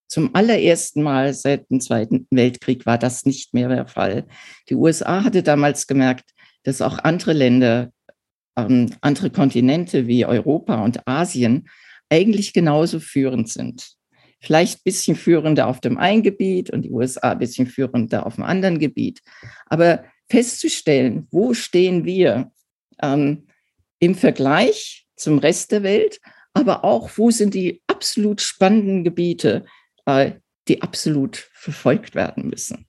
zum 0.09 0.35
allerersten 0.35 1.03
Mal 1.03 1.35
seit 1.35 1.69
dem 1.71 1.81
Zweiten 1.81 2.27
Weltkrieg 2.31 2.87
war 2.87 2.99
das 2.99 3.25
nicht 3.25 3.55
mehr 3.55 3.69
der 3.69 3.87
Fall. 3.87 4.27
Die 4.69 4.75
USA 4.75 5.25
hatte 5.25 5.43
damals 5.43 5.87
gemerkt, 5.87 6.31
dass 6.63 6.81
auch 6.81 6.99
andere 6.99 7.33
Länder, 7.33 7.91
ähm, 8.57 8.91
andere 9.01 9.31
Kontinente 9.31 10.07
wie 10.07 10.25
Europa 10.25 10.83
und 10.85 11.07
Asien 11.09 11.69
eigentlich 12.09 12.53
genauso 12.53 13.01
führend 13.01 13.49
sind 13.49 13.97
vielleicht 14.41 14.79
ein 14.79 14.83
bisschen 14.85 15.17
führender 15.17 15.67
auf 15.67 15.81
dem 15.81 15.99
einen 15.99 16.23
Gebiet 16.23 16.71
und 16.71 16.83
die 16.83 16.91
USA 16.91 17.33
ein 17.33 17.39
bisschen 17.39 17.67
führender 17.67 18.27
auf 18.27 18.37
dem 18.37 18.45
anderen 18.45 18.79
Gebiet. 18.79 19.21
Aber 19.67 20.05
festzustellen, 20.31 21.27
wo 21.31 21.55
stehen 21.55 22.05
wir 22.05 22.51
ähm, 23.03 23.47
im 23.99 24.15
Vergleich 24.15 25.07
zum 25.17 25.39
Rest 25.39 25.73
der 25.73 25.83
Welt, 25.83 26.21
aber 26.53 26.85
auch, 26.85 27.11
wo 27.17 27.31
sind 27.31 27.55
die 27.55 27.83
absolut 27.87 28.41
spannenden 28.41 29.05
Gebiete, 29.05 29.65
äh, 30.05 30.33
die 30.69 30.83
absolut 30.83 31.49
verfolgt 31.53 32.15
werden 32.15 32.49
müssen. 32.49 32.87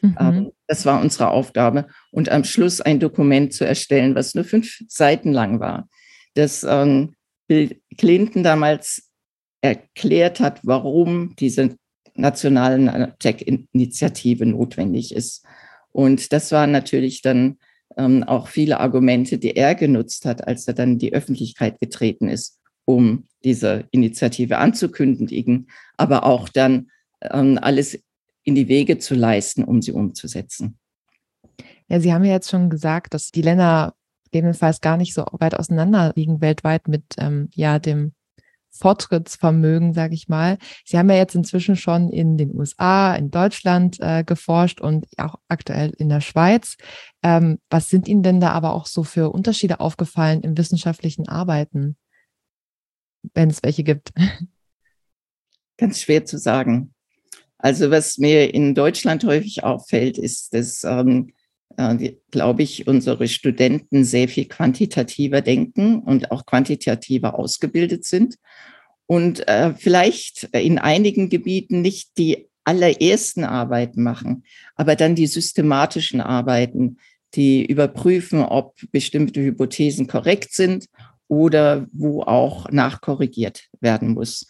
Mhm. 0.00 0.16
Ähm, 0.20 0.52
das 0.66 0.86
war 0.86 1.00
unsere 1.00 1.30
Aufgabe. 1.30 1.88
Und 2.10 2.28
am 2.28 2.44
Schluss 2.44 2.80
ein 2.80 3.00
Dokument 3.00 3.52
zu 3.52 3.64
erstellen, 3.64 4.14
was 4.14 4.34
nur 4.34 4.44
fünf 4.44 4.78
Seiten 4.88 5.32
lang 5.32 5.60
war, 5.60 5.88
das 6.34 6.64
ähm, 6.68 7.14
Bill 7.48 7.80
Clinton 7.96 8.44
damals 8.44 9.10
erklärt 9.60 10.38
hat, 10.38 10.60
warum 10.62 11.34
diese 11.36 11.76
nationale 12.14 13.16
Tech-Initiative 13.18 14.46
notwendig 14.46 15.14
ist. 15.14 15.44
Und 15.90 16.32
das 16.32 16.52
waren 16.52 16.70
natürlich 16.70 17.22
dann 17.22 17.58
ähm, 17.96 18.22
auch 18.22 18.48
viele 18.48 18.80
Argumente, 18.80 19.38
die 19.38 19.56
er 19.56 19.74
genutzt 19.74 20.24
hat, 20.24 20.46
als 20.46 20.68
er 20.68 20.74
dann 20.74 20.92
in 20.92 20.98
die 20.98 21.12
Öffentlichkeit 21.12 21.80
getreten 21.80 22.28
ist, 22.28 22.60
um 22.84 23.24
diese 23.44 23.84
Initiative 23.90 24.58
anzukündigen, 24.58 25.68
aber 25.96 26.24
auch 26.24 26.48
dann 26.48 26.90
ähm, 27.22 27.58
alles 27.60 27.98
in 28.44 28.54
die 28.54 28.68
Wege 28.68 28.98
zu 28.98 29.14
leisten, 29.14 29.64
um 29.64 29.82
sie 29.82 29.92
umzusetzen. 29.92 30.78
Ja, 31.88 32.00
Sie 32.00 32.12
haben 32.12 32.24
ja 32.24 32.32
jetzt 32.32 32.50
schon 32.50 32.68
gesagt, 32.68 33.14
dass 33.14 33.30
die 33.30 33.42
Länder 33.42 33.94
gegebenenfalls 34.30 34.80
gar 34.80 34.96
nicht 34.96 35.14
so 35.14 35.24
weit 35.32 35.54
auseinander 35.54 36.12
liegen 36.16 36.40
weltweit 36.40 36.88
mit 36.88 37.04
ähm, 37.18 37.48
ja, 37.54 37.78
dem 37.78 38.12
Fortschrittsvermögen, 38.70 39.92
sage 39.94 40.14
ich 40.14 40.28
mal. 40.28 40.58
Sie 40.84 40.98
haben 40.98 41.10
ja 41.10 41.16
jetzt 41.16 41.34
inzwischen 41.34 41.76
schon 41.76 42.10
in 42.10 42.36
den 42.36 42.54
USA, 42.54 43.14
in 43.14 43.30
Deutschland 43.30 43.98
äh, 44.00 44.24
geforscht 44.24 44.80
und 44.80 45.06
auch 45.16 45.36
aktuell 45.48 45.90
in 45.98 46.08
der 46.08 46.20
Schweiz. 46.20 46.76
Ähm, 47.22 47.58
was 47.70 47.88
sind 47.88 48.08
Ihnen 48.08 48.22
denn 48.22 48.40
da 48.40 48.50
aber 48.50 48.72
auch 48.72 48.86
so 48.86 49.02
für 49.04 49.30
Unterschiede 49.30 49.80
aufgefallen 49.80 50.42
im 50.42 50.56
wissenschaftlichen 50.56 51.28
Arbeiten, 51.28 51.96
wenn 53.34 53.50
es 53.50 53.62
welche 53.62 53.84
gibt? 53.84 54.12
Ganz 55.78 56.00
schwer 56.00 56.24
zu 56.24 56.38
sagen. 56.38 56.94
Also 57.58 57.90
was 57.90 58.18
mir 58.18 58.54
in 58.54 58.74
Deutschland 58.74 59.24
häufig 59.24 59.64
auffällt, 59.64 60.18
ist, 60.18 60.54
dass 60.54 60.84
ähm, 60.84 61.28
äh, 61.28 61.37
glaube 62.30 62.62
ich, 62.62 62.88
unsere 62.88 63.28
Studenten 63.28 64.02
sehr 64.04 64.28
viel 64.28 64.46
quantitativer 64.46 65.42
denken 65.42 66.00
und 66.00 66.32
auch 66.32 66.44
quantitativer 66.44 67.38
ausgebildet 67.38 68.04
sind 68.04 68.36
und 69.06 69.46
äh, 69.48 69.74
vielleicht 69.74 70.44
in 70.52 70.78
einigen 70.78 71.28
Gebieten 71.28 71.80
nicht 71.80 72.18
die 72.18 72.48
allerersten 72.64 73.44
Arbeiten 73.44 74.02
machen, 74.02 74.44
aber 74.74 74.94
dann 74.94 75.14
die 75.14 75.26
systematischen 75.26 76.20
Arbeiten, 76.20 76.98
die 77.34 77.64
überprüfen, 77.64 78.40
ob 78.40 78.74
bestimmte 78.90 79.40
Hypothesen 79.40 80.06
korrekt 80.06 80.52
sind 80.52 80.86
oder 81.28 81.86
wo 81.92 82.22
auch 82.22 82.70
nachkorrigiert 82.70 83.68
werden 83.80 84.14
muss. 84.14 84.46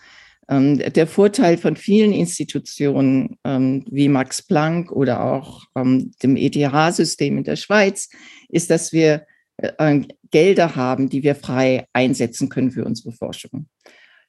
Ähm, 0.48 0.78
der 0.78 1.06
Vorteil 1.06 1.58
von 1.58 1.76
vielen 1.76 2.12
Institutionen 2.12 3.38
ähm, 3.44 3.84
wie 3.90 4.08
Max 4.08 4.42
Planck 4.42 4.90
oder 4.92 5.24
auch 5.24 5.64
ähm, 5.76 6.12
dem 6.22 6.36
ETH-System 6.36 7.38
in 7.38 7.44
der 7.44 7.56
Schweiz 7.56 8.08
ist, 8.48 8.70
dass 8.70 8.92
wir 8.92 9.26
äh, 9.58 10.00
Gelder 10.30 10.76
haben, 10.76 11.08
die 11.08 11.22
wir 11.22 11.34
frei 11.34 11.86
einsetzen 11.92 12.48
können 12.48 12.70
für 12.70 12.84
unsere 12.84 13.12
Forschung. 13.12 13.68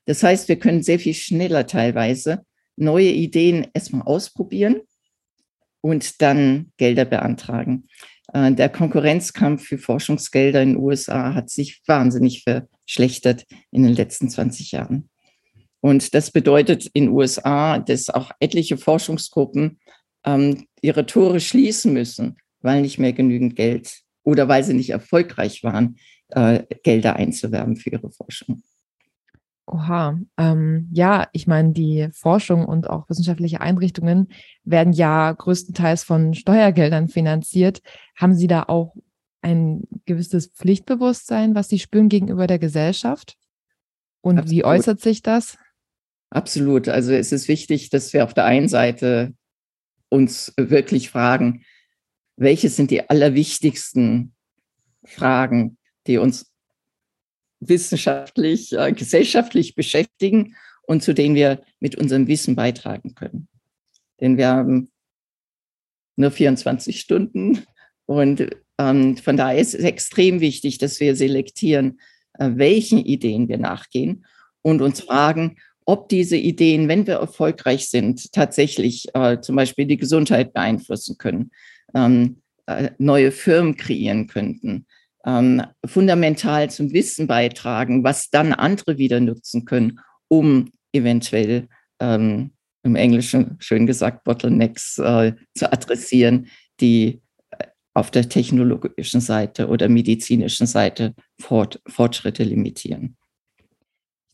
Das 0.06 0.24
heißt, 0.24 0.48
wir 0.48 0.58
können 0.58 0.84
sehr 0.84 1.00
viel 1.00 1.14
schneller 1.14 1.68
teilweise 1.68 2.44
neue 2.76 3.12
Ideen 3.12 3.68
erstmal 3.74 4.04
ausprobieren 4.04 4.82
und 5.82 6.22
dann 6.22 6.72
Gelder 6.78 7.06
beantragen. 7.06 7.88
Äh, 8.34 8.54
der 8.54 8.70
Konkurrenzkampf 8.70 9.66
für 9.66 9.78
Forschungsgelder 9.78 10.62
in 10.62 10.74
den 10.74 10.78
USA 10.78 11.34
hat 11.34 11.50
sich 11.50 11.82
wahnsinnig 11.86 12.44
verschlechtert 12.44 13.46
in 13.72 13.84
den 13.84 13.94
letzten 13.94 14.30
20 14.30 14.72
Jahren. 14.72 15.10
Und 15.82 16.14
das 16.14 16.32
bedeutet 16.32 16.88
in 16.88 17.06
den 17.06 17.14
USA, 17.14 17.80
dass 17.80 18.10
auch 18.10 18.32
etliche 18.40 18.78
Forschungsgruppen 18.78 19.80
ähm, 20.26 20.66
ihre 20.82 21.06
Tore 21.06 21.40
schließen 21.40 21.94
müssen, 21.94 22.38
weil 22.62 22.82
nicht 22.82 23.00
mehr 23.00 23.14
genügend 23.14 23.56
Geld 23.56 24.02
oder 24.24 24.48
weil 24.48 24.64
sie 24.64 24.74
nicht 24.74 24.90
erfolgreich 24.90 25.64
waren, 25.64 25.98
äh, 26.30 26.64
Gelder 26.84 27.16
einzuwerben 27.16 27.76
für 27.78 27.92
ihre 27.92 28.12
Forschung. 28.12 28.62
Oha, 29.66 30.20
ähm, 30.38 30.90
ja, 30.92 31.28
ich 31.32 31.46
meine, 31.46 31.74
die 31.74 32.10
Forschung 32.12 32.66
und 32.66 32.90
auch 32.90 33.08
wissenschaftliche 33.08 33.62
Einrichtungen 33.62 34.30
werden 34.64 34.94
ja 34.94 35.32
größtenteils 35.32 36.04
von 36.04 36.34
Steuergeldern 36.34 37.08
finanziert. 37.08 37.82
Haben 38.16 38.34
Sie 38.34 38.48
da 38.48 38.64
auch 38.64 38.96
ein 39.42 39.84
gewisses 40.06 40.48
Pflichtbewusstsein, 40.48 41.54
was 41.54 41.70
Sie 41.70 41.78
spüren 41.78 42.10
gegenüber 42.10 42.48
der 42.48 42.58
Gesellschaft? 42.58 43.38
Und 44.22 44.40
Absolut. 44.40 44.52
wie 44.52 44.66
äußert 44.66 45.02
sich 45.02 45.22
das? 45.22 45.58
Absolut. 46.30 46.88
Also 46.88 47.14
es 47.14 47.32
ist 47.32 47.48
wichtig, 47.48 47.90
dass 47.90 48.14
wir 48.14 48.24
auf 48.24 48.34
der 48.34 48.46
einen 48.46 48.68
Seite 48.68 49.34
uns 50.10 50.54
wirklich 50.58 51.10
fragen, 51.10 51.64
welche 52.36 52.70
sind 52.70 52.92
die 52.92 53.10
allerwichtigsten 53.10 54.34
Fragen, 55.04 55.78
die 56.08 56.18
uns 56.18 56.52
wissenschaftlich, 57.60 58.74
äh, 58.74 58.94
gesellschaftlich 58.94 59.76
beschäftigen 59.76 60.56
und 60.84 61.04
zu 61.04 61.14
denen 61.14 61.36
wir 61.36 61.62
mit 61.80 61.96
unserem 61.96 62.28
Wissen 62.28 62.56
beitragen 62.56 63.16
können. 63.16 63.48
Denn 64.22 64.38
wir 64.38 64.48
haben 64.48 64.90
nur 66.16 66.32
24 66.32 67.00
Stunden 67.00 67.66
und 68.06 68.50
ähm, 68.78 69.18
von 69.18 69.38
daher 69.38 69.60
ist 69.60 69.76
es 69.76 69.84
extrem 69.84 70.40
wichtig, 70.40 70.78
dass 70.78 71.00
wir 71.00 71.16
selektieren, 71.16 72.00
äh, 72.34 72.52
welchen 72.54 73.00
Ideen 73.00 73.50
wir 73.50 73.58
nachgehen 73.58 74.26
und 74.62 74.82
uns 74.82 75.02
fragen, 75.02 75.58
ob 75.90 76.08
diese 76.08 76.38
Ideen, 76.38 76.88
wenn 76.88 77.08
wir 77.08 77.16
erfolgreich 77.16 77.90
sind, 77.90 78.32
tatsächlich 78.32 79.08
äh, 79.16 79.42
zum 79.42 79.56
Beispiel 79.56 79.88
die 79.88 79.98
Gesundheit 79.98 80.54
beeinflussen 80.54 81.18
können, 81.18 81.50
ähm, 81.96 82.44
äh, 82.68 82.92
neue 83.00 83.32
Firmen 83.32 83.76
kreieren 83.76 84.28
könnten, 84.28 84.86
ähm, 85.26 85.64
fundamental 85.84 86.70
zum 86.70 86.94
Wissen 86.94 87.26
beitragen, 87.26 88.04
was 88.04 88.30
dann 88.30 88.54
andere 88.54 89.00
wieder 89.00 89.20
nutzen 89.20 89.66
können, 89.66 90.00
um 90.28 90.70
eventuell 90.94 91.68
ähm, 92.00 92.52
im 92.84 92.96
Englischen 92.96 93.56
schön 93.58 93.88
gesagt 93.88 94.24
Bottlenecks 94.26 95.00
äh, 95.00 95.34
zu 95.56 95.74
adressieren, 95.74 96.50
die 96.82 97.24
auf 97.96 98.12
der 98.12 98.30
technologischen 98.30 99.22
Seite 99.22 99.70
oder 99.70 99.90
medizinischen 99.90 100.68
Seite 100.68 101.16
Fort, 101.42 101.82
Fortschritte 101.88 102.44
limitieren. 102.44 103.18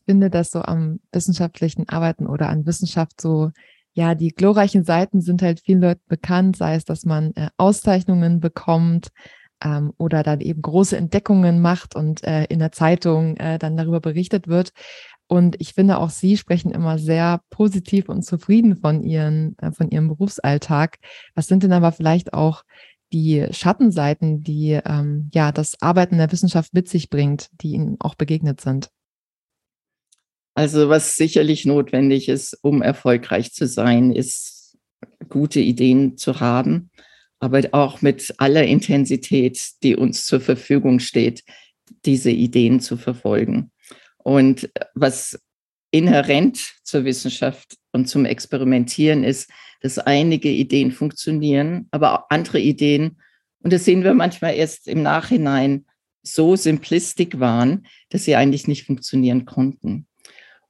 Ich 0.06 0.12
finde, 0.12 0.30
dass 0.30 0.52
so 0.52 0.62
am 0.62 1.00
wissenschaftlichen 1.10 1.88
Arbeiten 1.88 2.28
oder 2.28 2.48
an 2.48 2.64
Wissenschaft 2.64 3.20
so, 3.20 3.50
ja, 3.92 4.14
die 4.14 4.28
glorreichen 4.28 4.84
Seiten 4.84 5.20
sind 5.20 5.42
halt 5.42 5.58
vielen 5.58 5.80
Leuten 5.80 6.04
bekannt, 6.06 6.56
sei 6.56 6.76
es, 6.76 6.84
dass 6.84 7.04
man 7.04 7.32
äh, 7.34 7.48
Auszeichnungen 7.56 8.38
bekommt 8.38 9.08
ähm, 9.64 9.92
oder 9.98 10.22
dann 10.22 10.40
eben 10.40 10.62
große 10.62 10.96
Entdeckungen 10.96 11.60
macht 11.60 11.96
und 11.96 12.22
äh, 12.22 12.44
in 12.44 12.60
der 12.60 12.70
Zeitung 12.70 13.36
äh, 13.38 13.58
dann 13.58 13.76
darüber 13.76 13.98
berichtet 13.98 14.46
wird. 14.46 14.70
Und 15.26 15.60
ich 15.60 15.74
finde 15.74 15.98
auch 15.98 16.10
Sie 16.10 16.36
sprechen 16.36 16.70
immer 16.70 17.00
sehr 17.00 17.40
positiv 17.50 18.08
und 18.08 18.22
zufrieden 18.22 18.76
von 18.76 19.02
Ihren, 19.02 19.58
äh, 19.58 19.72
von 19.72 19.90
Ihrem 19.90 20.06
Berufsalltag. 20.06 20.98
Was 21.34 21.48
sind 21.48 21.64
denn 21.64 21.72
aber 21.72 21.90
vielleicht 21.90 22.32
auch 22.32 22.62
die 23.12 23.44
Schattenseiten, 23.50 24.44
die 24.44 24.78
ähm, 24.84 25.30
ja 25.34 25.50
das 25.50 25.82
Arbeiten 25.82 26.18
der 26.18 26.30
Wissenschaft 26.30 26.74
mit 26.74 26.88
sich 26.88 27.10
bringt, 27.10 27.48
die 27.60 27.72
Ihnen 27.72 27.96
auch 27.98 28.14
begegnet 28.14 28.60
sind? 28.60 28.90
Also 30.56 30.88
was 30.88 31.16
sicherlich 31.16 31.66
notwendig 31.66 32.30
ist, 32.30 32.58
um 32.62 32.80
erfolgreich 32.80 33.52
zu 33.52 33.66
sein, 33.66 34.10
ist 34.10 34.78
gute 35.28 35.60
Ideen 35.60 36.16
zu 36.16 36.40
haben, 36.40 36.90
aber 37.40 37.60
auch 37.72 38.00
mit 38.00 38.34
aller 38.38 38.64
Intensität, 38.64 39.62
die 39.82 39.96
uns 39.96 40.24
zur 40.24 40.40
Verfügung 40.40 40.98
steht, 40.98 41.44
diese 42.06 42.30
Ideen 42.30 42.80
zu 42.80 42.96
verfolgen. 42.96 43.70
Und 44.16 44.70
was 44.94 45.38
inhärent 45.90 46.58
zur 46.84 47.04
Wissenschaft 47.04 47.76
und 47.92 48.08
zum 48.08 48.24
Experimentieren 48.24 49.24
ist, 49.24 49.50
dass 49.82 49.98
einige 49.98 50.48
Ideen 50.48 50.90
funktionieren, 50.90 51.86
aber 51.90 52.14
auch 52.14 52.30
andere 52.30 52.60
Ideen, 52.60 53.18
und 53.60 53.74
das 53.74 53.84
sehen 53.84 54.04
wir 54.04 54.14
manchmal 54.14 54.54
erst 54.54 54.88
im 54.88 55.02
Nachhinein, 55.02 55.84
so 56.22 56.56
simplistisch 56.56 57.38
waren, 57.38 57.86
dass 58.08 58.24
sie 58.24 58.36
eigentlich 58.36 58.66
nicht 58.66 58.86
funktionieren 58.86 59.44
konnten. 59.44 60.06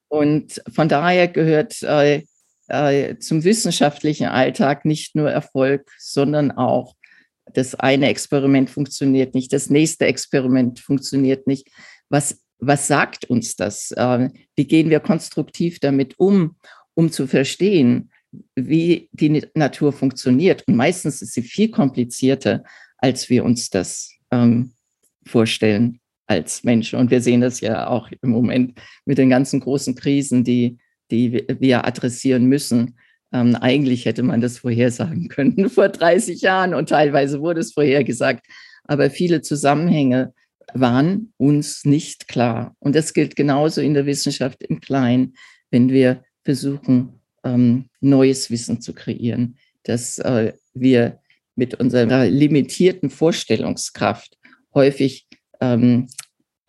Und 0.08 0.62
von 0.72 0.88
daher 0.88 1.28
gehört 1.28 1.82
äh, 1.82 2.22
äh, 2.68 3.18
zum 3.18 3.44
wissenschaftlichen 3.44 4.26
Alltag 4.26 4.84
nicht 4.84 5.14
nur 5.14 5.30
Erfolg, 5.30 5.90
sondern 5.98 6.50
auch 6.52 6.94
das 7.52 7.74
eine 7.74 8.08
Experiment 8.08 8.70
funktioniert 8.70 9.34
nicht, 9.34 9.52
das 9.52 9.70
nächste 9.70 10.06
Experiment 10.06 10.80
funktioniert 10.80 11.46
nicht. 11.46 11.68
Was, 12.08 12.40
was 12.58 12.86
sagt 12.86 13.26
uns 13.26 13.56
das? 13.56 13.92
Äh, 13.92 14.30
wie 14.56 14.66
gehen 14.66 14.90
wir 14.90 15.00
konstruktiv 15.00 15.78
damit 15.80 16.18
um, 16.18 16.56
um 16.94 17.12
zu 17.12 17.26
verstehen, 17.26 18.10
wie 18.54 19.08
die 19.12 19.46
Natur 19.54 19.92
funktioniert. 19.92 20.64
Und 20.66 20.76
meistens 20.76 21.22
ist 21.22 21.34
sie 21.34 21.42
viel 21.42 21.70
komplizierter, 21.70 22.64
als 22.98 23.30
wir 23.30 23.44
uns 23.44 23.70
das 23.70 24.10
ähm, 24.30 24.72
vorstellen 25.24 26.00
als 26.26 26.64
Menschen. 26.64 26.98
Und 26.98 27.10
wir 27.10 27.20
sehen 27.20 27.40
das 27.40 27.60
ja 27.60 27.86
auch 27.88 28.10
im 28.22 28.30
Moment 28.30 28.78
mit 29.04 29.18
den 29.18 29.30
ganzen 29.30 29.60
großen 29.60 29.94
Krisen, 29.94 30.44
die, 30.44 30.78
die 31.10 31.44
wir 31.58 31.86
adressieren 31.86 32.46
müssen. 32.46 32.96
Ähm, 33.32 33.56
eigentlich 33.56 34.04
hätte 34.04 34.22
man 34.22 34.40
das 34.40 34.58
vorhersagen 34.58 35.28
können 35.28 35.68
vor 35.70 35.88
30 35.88 36.40
Jahren 36.40 36.74
und 36.74 36.88
teilweise 36.88 37.40
wurde 37.40 37.60
es 37.60 37.72
vorhergesagt. 37.72 38.46
Aber 38.84 39.10
viele 39.10 39.42
Zusammenhänge 39.42 40.32
waren 40.74 41.32
uns 41.36 41.84
nicht 41.84 42.28
klar. 42.28 42.74
Und 42.78 42.94
das 42.94 43.12
gilt 43.12 43.36
genauso 43.36 43.80
in 43.80 43.94
der 43.94 44.06
Wissenschaft 44.06 44.62
im 44.62 44.80
Kleinen, 44.80 45.34
wenn 45.70 45.90
wir 45.90 46.22
versuchen, 46.44 47.20
ähm, 47.44 47.88
neues 48.00 48.50
Wissen 48.50 48.80
zu 48.80 48.92
kreieren, 48.92 49.58
dass 49.84 50.18
äh, 50.18 50.52
wir 50.74 51.20
mit 51.54 51.74
unserer 51.74 52.26
limitierten 52.26 53.10
Vorstellungskraft 53.10 54.36
häufig 54.74 55.25
ähm, 55.60 56.08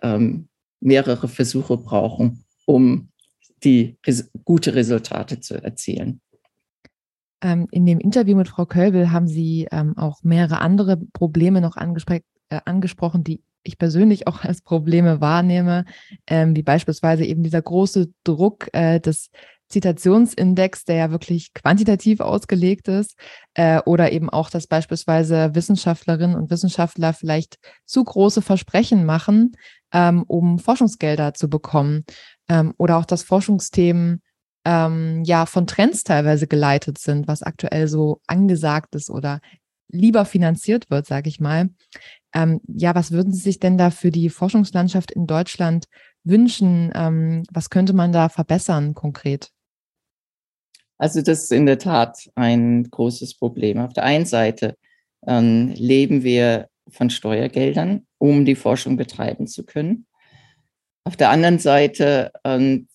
ähm, 0.02 0.47
mehrere 0.80 1.28
Versuche 1.28 1.78
brauchen, 1.78 2.43
um 2.65 3.10
die 3.63 3.97
res 4.06 4.30
gute 4.45 4.76
Resultate 4.76 5.39
zu 5.39 5.62
erzielen. 5.63 6.21
Ähm, 7.41 7.67
in 7.71 7.86
dem 7.86 8.00
Interview 8.00 8.36
mit 8.36 8.47
Frau 8.47 8.65
Kölbel 8.65 9.12
haben 9.12 9.28
Sie 9.28 9.67
ähm, 9.71 9.97
auch 9.97 10.23
mehrere 10.23 10.60
andere 10.60 10.97
Probleme 10.97 11.62
noch 11.62 11.78
angespr 11.78 12.19
äh, 12.50 12.62
angesprochen, 12.65 13.23
die 13.23 13.41
ich 13.63 13.78
persönlich 13.78 14.28
auch 14.28 14.43
als 14.43 14.62
Probleme 14.62 15.21
wahrnehme, 15.21 15.86
ähm, 16.28 16.56
wie 16.56 16.63
beispielsweise 16.63 17.26
eben 17.26 17.43
dieser 17.43 17.62
große 17.62 18.10
Druck 18.23 18.69
äh, 18.73 19.00
des 19.00 19.30
Zitationsindex, 19.69 20.86
der 20.86 20.95
ja 20.95 21.12
wirklich 21.12 21.53
quantitativ 21.53 22.19
ausgelegt 22.19 22.88
ist, 22.88 23.15
äh, 23.53 23.82
oder 23.86 24.12
eben 24.12 24.30
auch, 24.30 24.49
dass 24.49 24.67
beispielsweise 24.67 25.53
Wissenschaftlerinnen 25.53 26.36
und 26.36 26.49
Wissenschaftler 26.49 27.13
vielleicht 27.13 27.58
zu 27.86 28.03
große 28.03 28.41
Versprechen 28.41 29.06
machen, 29.06 29.53
ähm, 29.91 30.23
um 30.27 30.60
Forschungsgelder 30.60 31.34
zu 31.34 31.49
bekommen, 31.49 32.06
ähm, 32.49 32.73
oder 32.77 32.97
auch, 32.97 33.06
dass 33.06 33.23
Forschungsthemen 33.23 34.21
ähm, 34.65 35.23
ja 35.25 35.45
von 35.45 35.67
Trends 35.67 36.03
teilweise 36.03 36.47
geleitet 36.47 36.97
sind, 36.97 37.27
was 37.27 37.43
aktuell 37.43 37.88
so 37.88 38.21
angesagt 38.27 38.95
ist 38.95 39.10
oder 39.10 39.39
lieber 39.89 40.25
finanziert 40.25 40.89
wird, 40.89 41.06
sage 41.08 41.30
ich 41.30 41.39
mal. 41.39 41.69
Ähm, 42.34 42.60
ja, 42.67 42.93
was 42.93 43.12
würden 43.12 43.32
Sie 43.34 43.39
sich 43.39 43.60
denn 43.60 43.77
da 43.77 43.89
für 43.89 44.12
die 44.12 44.30
Forschungslandschaft 44.30 45.12
in 45.12 45.27
Deutschland 45.27 45.86
wünschen? 46.23 46.91
Ähm, 46.93 47.43
was 47.51 47.69
könnte 47.69 47.93
man 47.93 48.12
da 48.12 48.30
verbessern 48.30 48.93
konkret? 48.93 49.51
Also 50.98 51.22
das 51.22 51.44
ist 51.44 51.52
in 51.52 51.66
der 51.66 51.78
Tat 51.78 52.30
ein 52.36 52.90
großes 52.90 53.36
Problem. 53.36 53.80
Auf 53.80 53.94
der 53.94 54.04
einen 54.04 54.26
Seite 54.26 54.76
ähm, 55.26 55.74
leben 55.76 56.24
wir 56.24 56.70
von 56.90 57.10
Steuergeldern, 57.10 58.06
um 58.18 58.46
die 58.46 58.56
Forschung 58.56 58.98
betreiben 58.98 59.48
zu 59.48 59.64
können. 59.64 60.06
Auf 61.04 61.16
der 61.16 61.30
anderen 61.30 61.60
Seite 61.60 62.32
ähm, 62.44 62.88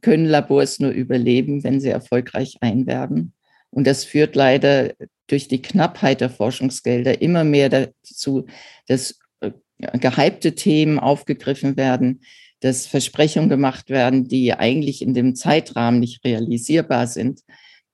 können 0.00 0.26
Labors 0.26 0.78
nur 0.78 0.90
überleben, 0.90 1.64
wenn 1.64 1.80
sie 1.80 1.88
erfolgreich 1.88 2.58
einwerben. 2.60 3.32
Und 3.70 3.86
das 3.86 4.04
führt 4.04 4.36
leider 4.36 4.92
durch 5.26 5.48
die 5.48 5.62
Knappheit 5.62 6.20
der 6.20 6.30
Forschungsgelder 6.30 7.22
immer 7.22 7.44
mehr 7.44 7.68
dazu, 7.68 8.46
dass 8.86 9.18
äh, 9.40 9.52
gehypte 9.78 10.54
Themen 10.54 10.98
aufgegriffen 10.98 11.76
werden, 11.76 12.22
dass 12.60 12.86
Versprechungen 12.86 13.48
gemacht 13.48 13.90
werden, 13.90 14.28
die 14.28 14.52
eigentlich 14.52 15.02
in 15.02 15.14
dem 15.14 15.34
Zeitrahmen 15.34 16.00
nicht 16.00 16.24
realisierbar 16.24 17.06
sind, 17.06 17.40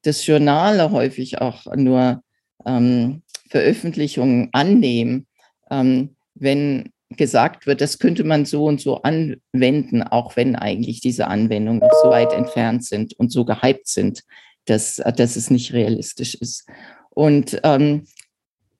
dass 0.02 0.26
Journale 0.26 0.90
häufig 0.90 1.40
auch 1.40 1.66
nur 1.74 2.22
ähm, 2.64 3.22
Veröffentlichungen 3.48 4.48
annehmen, 4.52 5.26
ähm, 5.70 6.16
wenn 6.34 6.90
gesagt 7.10 7.66
wird, 7.66 7.80
das 7.80 7.98
könnte 7.98 8.24
man 8.24 8.44
so 8.44 8.64
und 8.64 8.80
so 8.80 9.02
anwenden, 9.02 10.02
auch 10.02 10.36
wenn 10.36 10.56
eigentlich 10.56 11.00
diese 11.00 11.28
Anwendungen 11.28 11.80
noch 11.80 11.92
so 12.02 12.10
weit 12.10 12.32
entfernt 12.32 12.84
sind 12.84 13.14
und 13.14 13.30
so 13.30 13.44
gehypt 13.44 13.86
sind, 13.86 14.22
dass, 14.64 14.96
dass 14.96 15.36
es 15.36 15.50
nicht 15.50 15.72
realistisch 15.72 16.34
ist. 16.34 16.66
Und 17.10 17.60
ähm, 17.62 18.06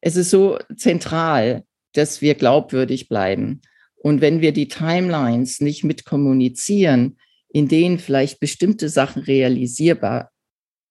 es 0.01 0.17
ist 0.17 0.31
so 0.31 0.59
zentral, 0.77 1.65
dass 1.93 2.21
wir 2.21 2.35
glaubwürdig 2.35 3.09
bleiben. 3.09 3.63
Und 4.07 4.21
wenn 4.21 4.41
wir 4.41 4.53
die 4.53 4.69
Timelines 4.69 5.61
nicht 5.61 5.83
mit 5.83 6.05
kommunizieren, 6.05 7.17
in 7.49 7.67
denen 7.67 7.99
vielleicht 7.99 8.39
bestimmte 8.39 8.89
Sachen 8.89 9.21
realisierbar 9.23 10.31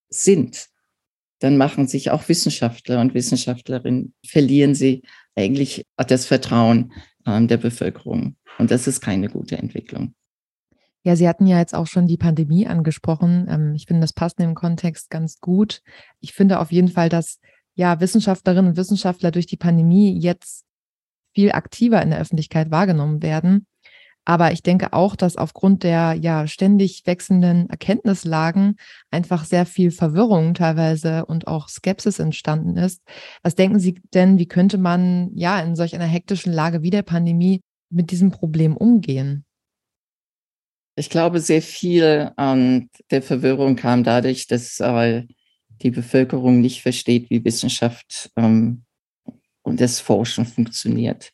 sind, 0.09 0.67
dann 1.39 1.55
machen 1.55 1.87
sich 1.87 2.11
auch 2.11 2.27
Wissenschaftler 2.27 2.99
und 2.99 3.13
Wissenschaftlerinnen, 3.13 4.13
verlieren 4.27 4.75
sie 4.75 5.03
eigentlich 5.33 5.85
das 5.95 6.25
Vertrauen 6.25 6.91
äh, 7.25 7.41
der 7.47 7.55
Bevölkerung. 7.55 8.35
Und 8.59 8.69
das 8.69 8.85
ist 8.85 8.99
keine 8.99 9.29
gute 9.29 9.57
Entwicklung. 9.59 10.13
Ja, 11.05 11.15
Sie 11.15 11.29
hatten 11.29 11.47
ja 11.47 11.59
jetzt 11.59 11.73
auch 11.73 11.87
schon 11.87 12.07
die 12.07 12.17
Pandemie 12.17 12.67
angesprochen. 12.67 13.47
Ähm, 13.49 13.75
ich 13.75 13.85
finde, 13.85 14.01
das 14.01 14.11
passt 14.11 14.39
in 14.39 14.47
dem 14.47 14.55
Kontext 14.55 15.09
ganz 15.09 15.39
gut. 15.39 15.83
Ich 16.19 16.33
finde 16.33 16.59
auf 16.59 16.73
jeden 16.73 16.89
Fall, 16.89 17.07
dass 17.07 17.39
ja 17.75 18.01
Wissenschaftlerinnen 18.01 18.71
und 18.71 18.77
Wissenschaftler 18.77 19.31
durch 19.31 19.45
die 19.45 19.55
Pandemie 19.55 20.19
jetzt 20.19 20.65
viel 21.35 21.51
aktiver 21.51 22.01
in 22.01 22.09
der 22.09 22.19
Öffentlichkeit 22.19 22.71
wahrgenommen 22.71 23.21
werden. 23.21 23.67
Aber 24.27 24.51
ich 24.51 24.63
denke 24.63 24.91
auch, 24.91 25.15
dass 25.15 25.37
aufgrund 25.37 25.83
der 25.83 26.15
ja 26.19 26.47
ständig 26.47 27.03
wechselnden 27.05 27.69
Erkenntnislagen 27.69 28.77
einfach 29.11 29.45
sehr 29.45 29.67
viel 29.67 29.91
Verwirrung 29.91 30.55
teilweise 30.55 31.27
und 31.27 31.45
auch 31.45 31.69
Skepsis 31.69 32.17
entstanden 32.17 32.75
ist. 32.75 33.03
Was 33.43 33.53
denken 33.53 33.77
Sie 33.77 34.01
denn, 34.15 34.39
wie 34.39 34.47
könnte 34.47 34.79
man 34.79 35.29
ja 35.35 35.59
in 35.59 35.75
solch 35.75 35.93
einer 35.93 36.07
hektischen 36.07 36.51
Lage 36.51 36.81
wie 36.81 36.89
der 36.89 37.03
Pandemie 37.03 37.61
mit 37.91 38.09
diesem 38.09 38.31
Problem 38.31 38.75
umgehen? 38.75 39.45
Ich 40.95 41.11
glaube, 41.11 41.39
sehr 41.39 41.61
viel 41.61 42.31
ähm, 42.39 42.89
der 43.11 43.21
Verwirrung 43.21 43.75
kam 43.75 44.03
dadurch, 44.03 44.47
dass 44.47 44.79
äh, 44.79 45.23
die 45.81 45.91
Bevölkerung 45.91 46.61
nicht 46.61 46.81
versteht, 46.81 47.29
wie 47.29 47.43
Wissenschaft 47.43 48.31
ähm, 48.37 48.84
das 49.77 49.99
Forschen 49.99 50.45
funktioniert. 50.45 51.31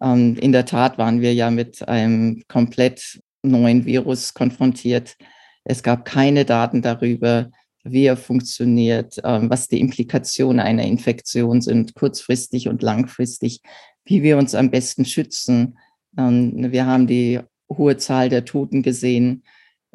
Ähm, 0.00 0.36
in 0.36 0.52
der 0.52 0.64
Tat 0.64 0.98
waren 0.98 1.20
wir 1.20 1.34
ja 1.34 1.50
mit 1.50 1.86
einem 1.88 2.42
komplett 2.48 3.20
neuen 3.42 3.84
Virus 3.84 4.34
konfrontiert. 4.34 5.16
Es 5.64 5.82
gab 5.82 6.04
keine 6.04 6.44
Daten 6.44 6.82
darüber, 6.82 7.50
wie 7.84 8.04
er 8.04 8.16
funktioniert, 8.16 9.18
ähm, 9.24 9.50
was 9.50 9.68
die 9.68 9.80
Implikationen 9.80 10.60
einer 10.60 10.84
Infektion 10.84 11.60
sind, 11.60 11.94
kurzfristig 11.94 12.68
und 12.68 12.82
langfristig, 12.82 13.60
wie 14.04 14.22
wir 14.22 14.38
uns 14.38 14.54
am 14.54 14.70
besten 14.70 15.04
schützen. 15.04 15.78
Ähm, 16.16 16.72
wir 16.72 16.86
haben 16.86 17.06
die 17.06 17.40
hohe 17.70 17.96
Zahl 17.96 18.28
der 18.28 18.44
Toten 18.44 18.82
gesehen 18.82 19.42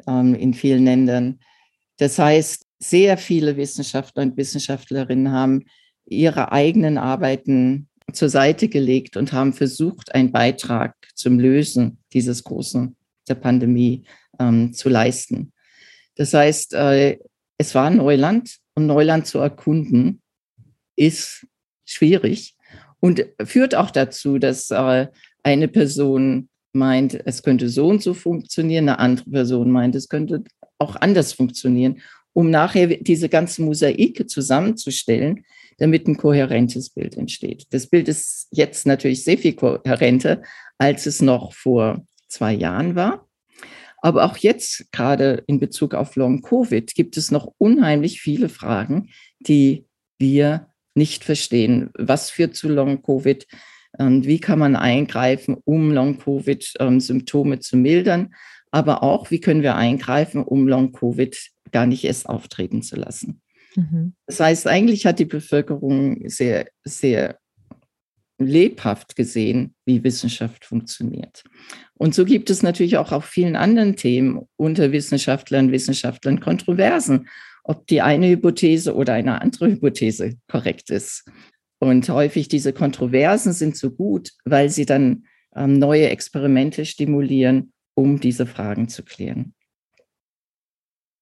in 0.06 0.54
vielen 0.54 0.84
Ländern. 0.84 1.38
Das 1.98 2.18
heißt, 2.18 2.66
sehr 2.78 3.16
viele 3.16 3.56
Wissenschaftler 3.56 4.22
und 4.22 4.36
Wissenschaftlerinnen 4.36 5.32
haben 5.32 5.64
ihre 6.06 6.52
eigenen 6.52 6.98
Arbeiten 6.98 7.88
zur 8.12 8.28
Seite 8.28 8.68
gelegt 8.68 9.16
und 9.16 9.32
haben 9.32 9.52
versucht, 9.52 10.14
einen 10.14 10.32
Beitrag 10.32 10.94
zum 11.14 11.38
Lösen 11.38 11.98
dieses 12.12 12.44
großen 12.44 12.96
der 13.28 13.34
Pandemie 13.34 14.04
ähm, 14.38 14.72
zu 14.72 14.88
leisten. 14.88 15.52
Das 16.16 16.34
heißt, 16.34 16.74
äh, 16.74 17.18
es 17.58 17.74
war 17.74 17.90
Neuland 17.90 18.58
und 18.74 18.86
Neuland 18.86 19.26
zu 19.26 19.38
erkunden 19.38 20.20
ist 20.96 21.46
schwierig 21.84 22.56
und 23.00 23.26
führt 23.44 23.74
auch 23.74 23.90
dazu, 23.90 24.38
dass 24.38 24.70
äh, 24.70 25.08
eine 25.42 25.68
Person 25.68 26.48
meint, 26.72 27.14
es 27.26 27.42
könnte 27.42 27.68
so 27.68 27.86
und 27.88 28.02
so 28.02 28.14
funktionieren, 28.14 28.88
eine 28.88 28.98
andere 28.98 29.30
Person 29.30 29.70
meint, 29.70 29.94
es 29.94 30.08
könnte 30.08 30.44
auch 30.78 30.96
anders 30.96 31.32
funktionieren, 31.32 32.00
um 32.32 32.50
nachher 32.50 32.86
diese 32.86 33.28
ganze 33.28 33.62
Mosaike 33.62 34.26
zusammenzustellen, 34.26 35.44
damit 35.78 36.06
ein 36.06 36.16
kohärentes 36.16 36.90
Bild 36.90 37.16
entsteht. 37.16 37.66
Das 37.70 37.86
Bild 37.86 38.08
ist 38.08 38.48
jetzt 38.50 38.86
natürlich 38.86 39.24
sehr 39.24 39.38
viel 39.38 39.54
kohärenter, 39.54 40.42
als 40.78 41.06
es 41.06 41.22
noch 41.22 41.52
vor 41.52 42.04
zwei 42.28 42.52
Jahren 42.52 42.94
war. 42.94 43.28
Aber 44.02 44.24
auch 44.24 44.36
jetzt, 44.36 44.92
gerade 44.92 45.42
in 45.46 45.60
Bezug 45.60 45.94
auf 45.94 46.14
Long-Covid, 46.16 46.94
gibt 46.94 47.16
es 47.16 47.30
noch 47.30 47.52
unheimlich 47.56 48.20
viele 48.20 48.50
Fragen, 48.50 49.08
die 49.40 49.86
wir 50.18 50.68
nicht 50.94 51.24
verstehen. 51.24 51.90
Was 51.96 52.30
führt 52.30 52.54
zu 52.54 52.68
Long-Covid? 52.68 53.46
Und 53.96 54.26
wie 54.26 54.40
kann 54.40 54.58
man 54.58 54.76
eingreifen, 54.76 55.56
um 55.64 55.90
Long-Covid-Symptome 55.90 57.60
zu 57.60 57.76
mildern? 57.76 58.34
Aber 58.70 59.02
auch, 59.02 59.30
wie 59.30 59.40
können 59.40 59.62
wir 59.62 59.76
eingreifen, 59.76 60.42
um 60.42 60.68
Long-Covid 60.68 61.36
gar 61.72 61.86
nicht 61.86 62.04
erst 62.04 62.28
auftreten 62.28 62.82
zu 62.82 62.96
lassen? 62.96 63.40
Mhm. 63.76 64.14
Das 64.26 64.40
heißt, 64.40 64.66
eigentlich 64.66 65.06
hat 65.06 65.18
die 65.18 65.24
Bevölkerung 65.24 66.28
sehr, 66.28 66.66
sehr 66.84 67.38
lebhaft 68.38 69.16
gesehen, 69.16 69.74
wie 69.84 70.02
Wissenschaft 70.02 70.64
funktioniert. 70.64 71.44
Und 71.94 72.14
so 72.14 72.24
gibt 72.24 72.50
es 72.50 72.62
natürlich 72.62 72.96
auch 72.96 73.12
auf 73.12 73.24
vielen 73.24 73.56
anderen 73.56 73.96
Themen 73.96 74.42
unter 74.56 74.92
Wissenschaftlern 74.92 75.70
Wissenschaftlern 75.70 76.40
Kontroversen, 76.40 77.28
ob 77.62 77.86
die 77.86 78.02
eine 78.02 78.28
Hypothese 78.28 78.94
oder 78.94 79.14
eine 79.14 79.40
andere 79.40 79.68
Hypothese 79.68 80.34
korrekt 80.48 80.90
ist. 80.90 81.24
Und 81.78 82.08
häufig 82.08 82.48
diese 82.48 82.72
Kontroversen 82.72 83.52
sind 83.52 83.76
so 83.76 83.90
gut, 83.90 84.30
weil 84.44 84.68
sie 84.68 84.86
dann 84.86 85.24
ähm, 85.54 85.78
neue 85.78 86.08
Experimente 86.08 86.84
stimulieren, 86.84 87.72
um 87.94 88.20
diese 88.20 88.46
Fragen 88.46 88.88
zu 88.88 89.02
klären. 89.02 89.54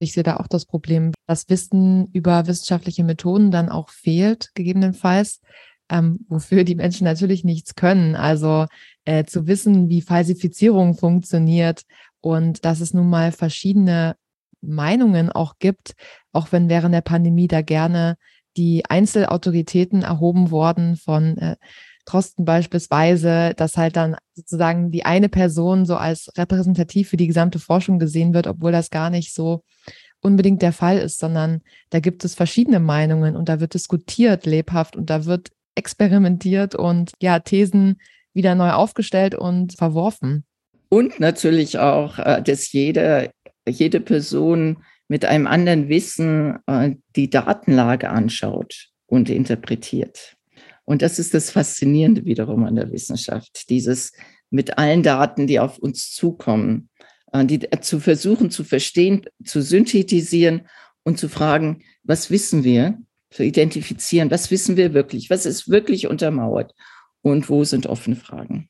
Ich 0.02 0.14
sehe 0.14 0.24
da 0.24 0.38
auch 0.38 0.48
das 0.48 0.66
Problem, 0.66 1.12
dass 1.28 1.48
Wissen 1.48 2.08
über 2.12 2.48
wissenschaftliche 2.48 3.04
Methoden 3.04 3.52
dann 3.52 3.68
auch 3.68 3.88
fehlt, 3.88 4.50
gegebenenfalls, 4.56 5.40
ähm, 5.88 6.26
wofür 6.28 6.64
die 6.64 6.74
Menschen 6.74 7.04
natürlich 7.04 7.44
nichts 7.44 7.76
können. 7.76 8.16
Also 8.16 8.66
äh, 9.04 9.22
zu 9.24 9.46
wissen, 9.46 9.88
wie 9.90 10.02
Falsifizierung 10.02 10.96
funktioniert 10.96 11.82
und 12.20 12.64
dass 12.64 12.80
es 12.80 12.92
nun 12.92 13.08
mal 13.10 13.30
verschiedene 13.30 14.16
Meinungen 14.60 15.30
auch 15.30 15.60
gibt, 15.60 15.94
auch 16.32 16.50
wenn 16.50 16.68
während 16.68 16.94
der 16.94 17.02
Pandemie 17.02 17.46
da 17.46 17.62
gerne 17.62 18.16
die 18.56 18.84
Einzelautoritäten 18.84 20.02
erhoben 20.02 20.50
worden 20.50 20.96
von 20.96 21.38
äh, 21.38 21.56
Trosten 22.04 22.44
beispielsweise, 22.44 23.54
dass 23.56 23.76
halt 23.76 23.96
dann 23.96 24.16
sozusagen 24.34 24.90
die 24.90 25.04
eine 25.04 25.28
Person 25.28 25.86
so 25.86 25.96
als 25.96 26.30
repräsentativ 26.36 27.08
für 27.08 27.16
die 27.16 27.28
gesamte 27.28 27.58
Forschung 27.58 27.98
gesehen 27.98 28.34
wird, 28.34 28.46
obwohl 28.46 28.72
das 28.72 28.90
gar 28.90 29.10
nicht 29.10 29.32
so 29.34 29.62
unbedingt 30.20 30.62
der 30.62 30.72
Fall 30.72 30.98
ist, 30.98 31.18
sondern 31.18 31.62
da 31.90 32.00
gibt 32.00 32.24
es 32.24 32.34
verschiedene 32.34 32.80
Meinungen 32.80 33.36
und 33.36 33.48
da 33.48 33.60
wird 33.60 33.74
diskutiert 33.74 34.46
lebhaft 34.46 34.96
und 34.96 35.10
da 35.10 35.24
wird 35.26 35.50
experimentiert 35.74 36.74
und 36.74 37.12
ja, 37.20 37.38
Thesen 37.40 38.00
wieder 38.34 38.54
neu 38.54 38.70
aufgestellt 38.70 39.34
und 39.34 39.76
verworfen. 39.76 40.44
Und 40.88 41.20
natürlich 41.20 41.78
auch, 41.78 42.18
äh, 42.18 42.42
dass 42.42 42.72
jede, 42.72 43.30
jede 43.66 44.00
Person 44.00 44.84
mit 45.08 45.24
einem 45.24 45.46
anderen 45.46 45.88
Wissen 45.88 46.58
äh, 46.66 46.94
die 47.16 47.30
Datenlage 47.30 48.10
anschaut 48.10 48.88
und 49.06 49.28
interpretiert. 49.28 50.36
Und 50.92 51.00
das 51.00 51.18
ist 51.18 51.32
das 51.32 51.50
Faszinierende 51.50 52.26
wiederum 52.26 52.64
an 52.64 52.76
der 52.76 52.92
Wissenschaft, 52.92 53.70
dieses 53.70 54.12
mit 54.50 54.76
allen 54.76 55.02
Daten, 55.02 55.46
die 55.46 55.58
auf 55.58 55.78
uns 55.78 56.12
zukommen, 56.12 56.90
äh, 57.32 57.46
die 57.46 57.60
zu 57.80 57.98
versuchen 57.98 58.50
zu 58.50 58.62
verstehen, 58.62 59.24
zu 59.42 59.62
synthetisieren 59.62 60.68
und 61.02 61.16
zu 61.16 61.30
fragen, 61.30 61.82
was 62.02 62.30
wissen 62.30 62.62
wir, 62.62 62.98
zu 63.30 63.42
identifizieren, 63.42 64.30
was 64.30 64.50
wissen 64.50 64.76
wir 64.76 64.92
wirklich, 64.92 65.30
was 65.30 65.46
ist 65.46 65.70
wirklich 65.70 66.08
untermauert 66.08 66.74
und 67.22 67.48
wo 67.48 67.64
sind 67.64 67.86
offene 67.86 68.16
Fragen. 68.16 68.68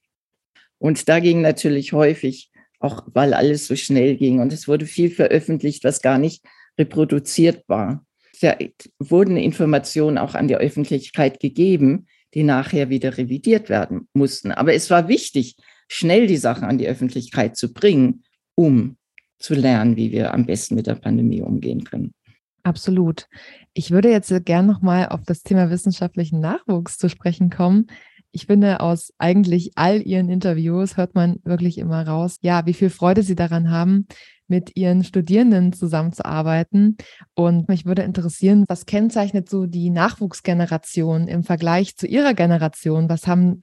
Und 0.78 1.08
da 1.08 1.18
ging 1.18 1.40
natürlich 1.40 1.92
häufig, 1.92 2.52
auch 2.78 3.02
weil 3.14 3.34
alles 3.34 3.66
so 3.66 3.74
schnell 3.74 4.16
ging 4.16 4.38
und 4.38 4.52
es 4.52 4.68
wurde 4.68 4.86
viel 4.86 5.10
veröffentlicht, 5.10 5.82
was 5.82 6.00
gar 6.00 6.18
nicht 6.18 6.44
reproduziert 6.78 7.64
war. 7.66 8.06
Da 8.42 8.56
wurden 8.98 9.36
Informationen 9.36 10.18
auch 10.18 10.34
an 10.34 10.48
die 10.48 10.56
Öffentlichkeit 10.56 11.38
gegeben, 11.38 12.06
die 12.34 12.42
nachher 12.42 12.88
wieder 12.88 13.16
revidiert 13.16 13.68
werden 13.68 14.08
mussten. 14.14 14.50
Aber 14.50 14.74
es 14.74 14.90
war 14.90 15.06
wichtig, 15.06 15.56
schnell 15.86 16.26
die 16.26 16.36
Sachen 16.36 16.64
an 16.64 16.76
die 16.76 16.88
Öffentlichkeit 16.88 17.56
zu 17.56 17.72
bringen, 17.72 18.24
um 18.56 18.96
zu 19.38 19.54
lernen, 19.54 19.96
wie 19.96 20.10
wir 20.10 20.34
am 20.34 20.44
besten 20.44 20.74
mit 20.74 20.88
der 20.88 20.96
Pandemie 20.96 21.40
umgehen 21.40 21.84
können. 21.84 22.14
Absolut. 22.64 23.28
Ich 23.74 23.92
würde 23.92 24.10
jetzt 24.10 24.32
gerne 24.44 24.66
nochmal 24.66 25.08
auf 25.08 25.22
das 25.24 25.42
Thema 25.42 25.70
wissenschaftlichen 25.70 26.40
Nachwuchs 26.40 26.98
zu 26.98 27.08
sprechen 27.08 27.48
kommen. 27.48 27.86
Ich 28.32 28.46
finde, 28.46 28.80
aus 28.80 29.12
eigentlich 29.18 29.72
all 29.76 30.00
Ihren 30.02 30.28
Interviews 30.30 30.96
hört 30.96 31.14
man 31.14 31.36
wirklich 31.44 31.78
immer 31.78 32.06
raus, 32.06 32.38
ja, 32.40 32.66
wie 32.66 32.72
viel 32.72 32.90
Freude 32.90 33.22
Sie 33.22 33.34
daran 33.34 33.70
haben, 33.70 34.06
mit 34.48 34.76
Ihren 34.76 35.04
Studierenden 35.04 35.72
zusammenzuarbeiten. 35.72 36.96
Und 37.34 37.68
mich 37.68 37.84
würde 37.84 38.02
interessieren, 38.02 38.64
was 38.68 38.86
kennzeichnet 38.86 39.48
so 39.48 39.66
die 39.66 39.90
Nachwuchsgeneration 39.90 41.28
im 41.28 41.44
Vergleich 41.44 41.96
zu 41.96 42.06
Ihrer 42.06 42.34
Generation? 42.34 43.08
Was 43.08 43.26
haben 43.26 43.62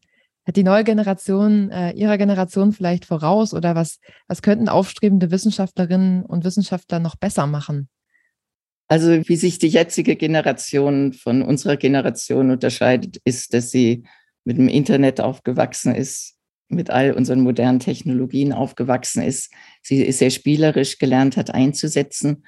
hat 0.50 0.56
die 0.56 0.64
neue 0.64 0.84
Generation 0.84 1.70
äh, 1.70 1.92
ihrer 1.92 2.18
Generation 2.18 2.72
vielleicht 2.72 3.06
voraus 3.06 3.54
oder 3.54 3.76
was, 3.76 4.00
was 4.28 4.42
könnten 4.42 4.68
aufstrebende 4.68 5.30
Wissenschaftlerinnen 5.30 6.26
und 6.26 6.44
Wissenschaftler 6.44 7.00
noch 7.00 7.16
besser 7.18 7.46
machen? 7.46 7.88
Also 8.88 9.10
wie 9.30 9.36
sich 9.36 9.60
die 9.60 9.68
jetzige 9.68 10.16
Generation 10.16 11.14
von 11.14 11.44
unserer 11.44 11.78
Generation 11.78 12.50
unterscheidet, 12.50 13.18
ist, 13.24 13.54
dass 13.54 13.70
sie 13.70 14.06
mit 14.50 14.58
dem 14.58 14.68
Internet 14.68 15.22
aufgewachsen 15.22 15.94
ist, 15.94 16.36
mit 16.70 16.90
all 16.90 17.12
unseren 17.12 17.42
modernen 17.42 17.80
Technologien 17.80 18.52
aufgewachsen 18.52 19.22
ist. 19.22 19.54
Sie 19.84 20.02
ist 20.02 20.18
sehr 20.18 20.32
spielerisch 20.32 20.98
gelernt 20.98 21.38
hat 21.38 21.54
einzusetzen, 21.54 22.44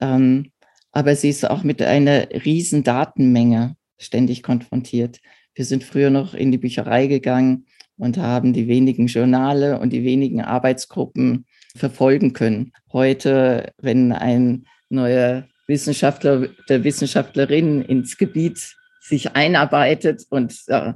ähm, 0.00 0.50
aber 0.90 1.14
sie 1.14 1.28
ist 1.28 1.48
auch 1.48 1.62
mit 1.62 1.80
einer 1.80 2.28
riesen 2.44 2.82
Datenmenge 2.82 3.76
ständig 3.96 4.42
konfrontiert. 4.42 5.20
Wir 5.54 5.64
sind 5.64 5.84
früher 5.84 6.10
noch 6.10 6.34
in 6.34 6.50
die 6.50 6.58
Bücherei 6.58 7.06
gegangen 7.06 7.66
und 7.96 8.18
haben 8.18 8.52
die 8.52 8.66
wenigen 8.66 9.06
Journale 9.06 9.78
und 9.78 9.92
die 9.92 10.02
wenigen 10.02 10.40
Arbeitsgruppen 10.40 11.46
verfolgen 11.76 12.32
können. 12.32 12.72
Heute, 12.92 13.72
wenn 13.78 14.10
ein 14.10 14.66
neuer 14.88 15.46
Wissenschaftler, 15.68 16.48
der 16.68 16.82
Wissenschaftlerin 16.82 17.82
ins 17.82 18.16
Gebiet 18.16 18.74
sich 19.00 19.36
einarbeitet 19.36 20.24
und, 20.28 20.52
äh, 20.66 20.94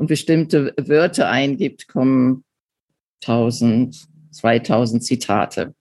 und 0.00 0.06
bestimmte 0.06 0.72
Wörter 0.78 1.28
eingibt, 1.28 1.86
kommen 1.86 2.42
1000, 3.22 4.08
2000 4.30 5.04
Zitate. 5.04 5.74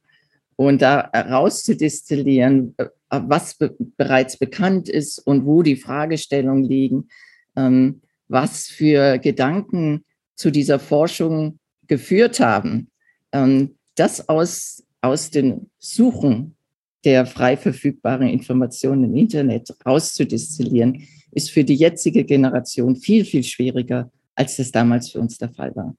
Und 0.57 0.81
da 0.81 1.09
rauszudestillieren, 1.15 2.75
äh, 2.75 2.87
was 3.07 3.53
be 3.53 3.73
bereits 3.95 4.35
bekannt 4.35 4.89
ist 4.89 5.19
und 5.19 5.45
wo 5.45 5.63
die 5.63 5.77
Fragestellungen 5.77 6.65
liegen, 6.65 7.07
ähm, 7.55 8.01
was 8.27 8.67
für 8.67 9.19
Gedanken 9.19 10.03
zu 10.35 10.51
dieser 10.51 10.79
Forschung 10.79 11.57
geführt 11.87 12.41
haben, 12.41 12.91
ähm, 13.31 13.77
das 13.95 14.27
aus, 14.27 14.83
aus 14.99 15.31
den 15.31 15.69
Suchen 15.79 16.57
der 17.05 17.25
frei 17.25 17.57
verfügbaren 17.57 18.27
Informationen 18.27 19.05
im 19.05 19.15
Internet 19.15 19.69
rauszudestillieren, 19.85 21.07
ist 21.31 21.51
für 21.51 21.63
die 21.63 21.75
jetzige 21.75 22.25
Generation 22.25 22.95
viel, 22.95 23.25
viel 23.25 23.43
schwieriger, 23.43 24.11
als 24.35 24.57
das 24.57 24.71
damals 24.71 25.11
für 25.11 25.19
uns 25.19 25.37
der 25.37 25.51
Fall 25.51 25.75
war. 25.75 25.95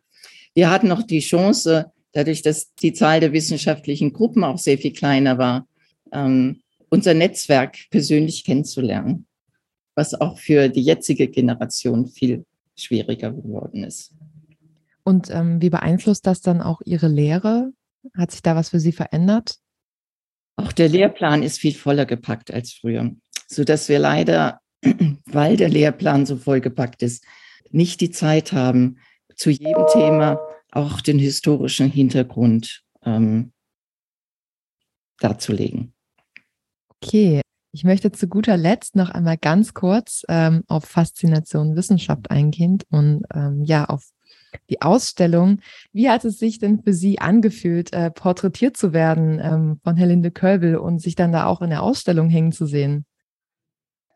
Wir 0.55 0.71
hatten 0.71 0.89
noch 0.89 1.03
die 1.03 1.21
Chance, 1.21 1.93
dadurch, 2.13 2.43
dass 2.43 2.75
die 2.75 2.93
Zahl 2.93 3.21
der 3.21 3.33
wissenschaftlichen 3.33 4.13
Gruppen 4.13 4.45
auch 4.45 4.59
sehr 4.59 4.79
viel 4.79 4.93
kleiner 4.93 5.39
war, 5.39 5.67
ähm, 6.13 6.63
unser 6.89 7.15
Netzwerk 7.15 7.79
persönlich 7.91 8.45
kennenzulernen, 8.45 9.27
was 9.95 10.21
auch 10.21 10.39
für 10.39 10.69
die 10.69 10.83
jetzige 10.83 11.29
Generation 11.29 12.09
viel 12.09 12.45
schwieriger 12.77 13.31
geworden 13.33 13.85
ist. 13.85 14.13
Und 15.05 15.31
ähm, 15.31 15.63
wie 15.63 15.71
beeinflusst 15.71 16.27
das 16.27 16.41
dann 16.41 16.61
auch 16.61 16.81
Ihre 16.85 17.09
Lehre? 17.09 17.73
Hat 18.15 18.33
sich 18.33 18.43
da 18.43 18.57
was 18.57 18.71
für 18.71 18.81
Sie 18.81 18.93
verändert? 18.93 19.59
Auch 20.61 20.73
der 20.73 20.91
Lehrplan 20.91 21.43
ist 21.43 21.59
viel 21.59 21.75
voller 21.75 22.05
gepackt 22.05 22.53
als 22.53 22.75
früher, 22.75 23.11
sodass 23.49 23.89
wir 23.89 23.99
leider, 23.99 24.61
weil 25.25 25.57
der 25.57 25.71
Lehrplan 25.71 26.27
so 26.27 26.37
vollgepackt 26.37 27.03
ist, 27.03 27.25
nicht 27.71 28.03
die 28.03 28.11
Zeit 28.11 28.53
haben, 28.53 28.99
zu 29.37 29.49
jedem 29.49 29.87
Thema 29.91 30.39
auch 30.71 31.01
den 31.01 31.19
historischen 31.19 31.91
Hintergrund 31.91 32.83
ähm, 33.05 33.53
darzulegen. 35.19 35.95
Okay, 37.01 37.41
ich 37.73 37.85
möchte 37.85 38.13
zu 38.13 38.29
guter 38.29 38.59
Letzt 38.59 38.97
noch 38.97 39.09
einmal 39.09 39.39
ganz 39.39 39.73
kurz 39.73 40.25
ähm, 40.29 40.65
auf 40.69 40.85
Faszination 40.85 41.75
Wissenschaft 41.75 42.31
eingehen 42.31 42.81
und 42.91 43.25
ähm, 43.33 43.65
ja, 43.65 43.87
auf 43.87 44.11
die 44.69 44.83
Ausstellung. 44.83 45.61
Wie 45.93 46.09
hat 46.09 46.25
es 46.25 46.39
sich 46.39 46.59
denn 46.59 46.83
für 46.83 46.93
Sie 46.93 47.19
angefühlt, 47.19 47.93
äh, 47.93 48.11
porträtiert 48.11 48.77
zu 48.77 48.93
werden 48.93 49.41
ähm, 49.43 49.81
von 49.83 49.97
Helinde 49.97 50.31
Kölbel 50.31 50.77
und 50.77 51.01
sich 51.01 51.15
dann 51.15 51.33
da 51.33 51.47
auch 51.47 51.63
in 51.63 51.71
der 51.71 51.83
Ausstellung 51.83 52.29
hängen 52.29 52.53
zu 52.53 52.67
sehen? 52.67 53.05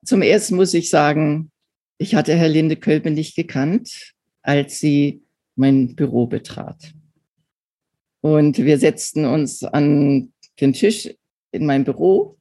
Zum 0.04 0.22
ersten 0.22 0.56
muss 0.56 0.74
ich 0.74 0.90
sagen, 0.90 1.50
ich 1.98 2.14
hatte 2.14 2.34
Helinde 2.34 2.76
Kölbel 2.76 3.12
nicht 3.12 3.36
gekannt, 3.36 4.14
als 4.42 4.78
sie 4.78 5.22
mein 5.56 5.94
Büro 5.94 6.26
betrat. 6.26 6.92
Und 8.20 8.58
wir 8.58 8.78
setzten 8.78 9.24
uns 9.24 9.62
an 9.64 10.32
den 10.60 10.72
Tisch 10.72 11.14
in 11.52 11.66
meinem 11.66 11.84
Büro 11.84 12.38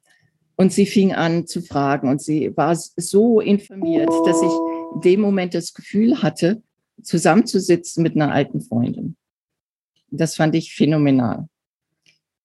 und 0.56 0.72
sie 0.72 0.86
fing 0.86 1.14
an 1.14 1.48
zu 1.48 1.62
fragen 1.62 2.10
und 2.10 2.22
sie 2.22 2.56
war 2.56 2.76
so 2.76 3.40
informiert, 3.40 4.10
dass 4.26 4.42
ich 4.42 4.52
in 4.96 5.02
dem 5.02 5.22
Moment 5.22 5.54
das 5.54 5.74
Gefühl 5.74 6.22
hatte, 6.22 6.62
zusammenzusitzen 7.02 8.04
mit 8.04 8.16
einer 8.16 8.32
alten 8.32 8.62
Freundin. 8.62 9.16
Das 10.10 10.36
fand 10.36 10.56
ich 10.56 10.74
phänomenal. 10.74 11.48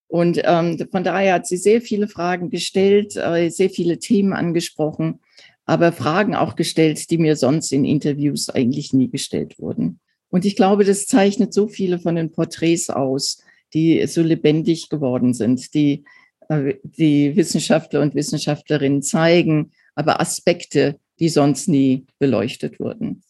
Und 0.07 0.41
ähm, 0.45 0.79
von 0.91 1.05
daher 1.05 1.35
hat 1.35 1.47
sie 1.47 1.59
sehr 1.59 1.83
viele 1.83 2.09
Fragen 2.09 2.49
gestellt, 2.49 3.17
äh, 3.17 3.51
sehr 3.51 3.69
viele 3.69 3.99
Themen 3.99 4.33
angesprochen, 4.33 5.21
aber 5.67 5.93
Fragen 5.93 6.35
auch 6.35 6.57
gestellt, 6.57 7.11
die 7.11 7.19
mir 7.19 7.37
sonst 7.37 7.73
in 7.73 7.85
Interviews 7.85 8.49
eigentlich 8.49 8.95
nie 8.95 9.11
gestellt 9.11 9.59
wurden. 9.59 10.01
Und 10.31 10.47
ich 10.47 10.57
glaube, 10.57 10.85
das 10.85 11.07
zeichnet 11.07 11.53
so 11.53 11.69
viele 11.69 11.99
von 11.99 12.17
den 12.17 12.33
Porträts 12.33 12.89
aus, 12.89 13.43
die 13.75 14.07
so 14.07 14.23
lebendig 14.23 14.89
geworden 14.89 15.35
sind, 15.35 15.75
die 15.75 16.05
äh, 16.49 16.75
die 16.83 17.37
Wissenschaftler 17.37 18.01
und 18.01 18.15
Wissenschaftlerinnen 18.15 19.03
zeigen, 19.03 19.73
aber 19.95 20.21
Aspekte, 20.21 20.99
die 21.19 21.29
sonst 21.29 21.69
nie 21.69 22.07
beleuchtet 22.19 22.81
wurden. 22.81 23.23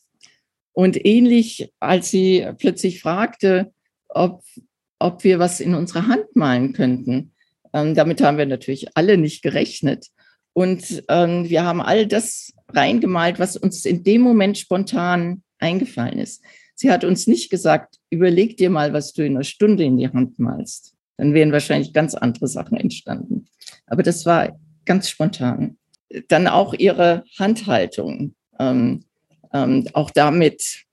Und 0.78 1.04
ähnlich, 1.04 1.72
als 1.80 2.08
sie 2.08 2.46
plötzlich 2.56 3.00
fragte, 3.00 3.72
ob, 4.08 4.44
ob 5.00 5.24
wir 5.24 5.40
was 5.40 5.58
in 5.58 5.74
unsere 5.74 6.06
Hand 6.06 6.36
malen 6.36 6.72
könnten, 6.72 7.32
ähm, 7.72 7.96
damit 7.96 8.22
haben 8.22 8.38
wir 8.38 8.46
natürlich 8.46 8.96
alle 8.96 9.18
nicht 9.18 9.42
gerechnet. 9.42 10.06
Und 10.52 11.02
ähm, 11.08 11.48
wir 11.48 11.64
haben 11.64 11.80
all 11.80 12.06
das 12.06 12.52
reingemalt, 12.68 13.40
was 13.40 13.56
uns 13.56 13.84
in 13.86 14.04
dem 14.04 14.20
Moment 14.20 14.56
spontan 14.56 15.42
eingefallen 15.58 16.20
ist. 16.20 16.44
Sie 16.76 16.92
hat 16.92 17.02
uns 17.02 17.26
nicht 17.26 17.50
gesagt, 17.50 17.96
überleg 18.10 18.56
dir 18.56 18.70
mal, 18.70 18.92
was 18.92 19.12
du 19.12 19.26
in 19.26 19.34
einer 19.34 19.42
Stunde 19.42 19.82
in 19.82 19.96
die 19.96 20.08
Hand 20.08 20.38
malst. 20.38 20.94
Dann 21.16 21.34
wären 21.34 21.50
wahrscheinlich 21.50 21.92
ganz 21.92 22.14
andere 22.14 22.46
Sachen 22.46 22.78
entstanden. 22.78 23.46
Aber 23.88 24.04
das 24.04 24.24
war 24.26 24.56
ganz 24.84 25.10
spontan. 25.10 25.76
Dann 26.28 26.46
auch 26.46 26.72
ihre 26.72 27.24
Handhaltung. 27.36 28.36
Ähm, 28.60 29.02
ähm, 29.52 29.86
auch 29.92 30.10
damit 30.10 30.84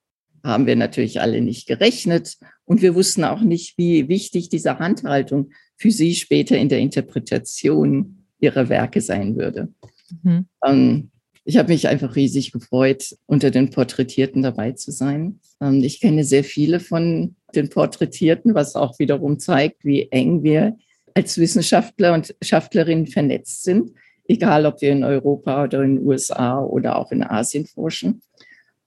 haben 0.44 0.68
wir 0.68 0.76
natürlich 0.76 1.22
alle 1.22 1.41
nicht 1.41 1.68
gerechnet. 1.68 2.38
Und 2.65 2.82
wir 2.82 2.96
wussten 2.96 3.24
auch 3.24 3.41
nicht, 3.41 3.78
wie 3.78 4.08
wichtig 4.08 4.50
diese 4.50 4.80
Handhaltung 4.80 5.52
für 5.76 5.91
sie 5.91 6.15
später 6.15 6.58
in 6.58 6.70
der 6.70 6.80
Interpretation 6.80 8.26
ihrer 8.39 8.70
Werke 8.70 9.02
sein 9.02 9.36
würde. 9.36 9.70
Mhm. 10.24 10.46
Ähm, 10.65 11.12
ich 11.44 11.58
habe 11.58 11.72
mich 11.72 11.88
einfach 11.88 12.15
riesig 12.15 12.52
gefreut, 12.52 13.15
unter 13.28 13.52
den 13.52 13.70
Porträtierten 13.70 14.41
dabei 14.41 14.72
zu 14.72 14.91
sein. 14.91 15.39
Ähm, 15.62 15.84
ich 15.84 16.00
kenne 16.00 16.24
sehr 16.24 16.44
viele 16.44 16.80
von 16.80 17.36
den 17.54 17.70
Porträtierten, 17.70 18.56
was 18.56 18.76
auch 18.76 18.98
wiederum 19.00 19.39
zeigt, 19.39 19.86
wie 19.86 20.12
eng 20.12 20.44
wir 20.44 20.78
als 21.13 21.38
Wissenschaftler 21.38 22.13
und 22.13 22.36
Schaftlerinnen 22.41 23.08
vernetzt 23.08 23.63
sind, 23.63 23.91
egal 24.28 24.65
ob 24.65 24.82
wir 24.82 24.91
in 24.91 25.04
Europa 25.04 25.63
oder 25.63 25.84
in 25.84 25.98
den 25.98 26.06
USA 26.06 26.60
oder 26.60 26.98
auch 26.98 27.12
in 27.12 27.24
Asien 27.24 27.65
forschen. 27.65 28.22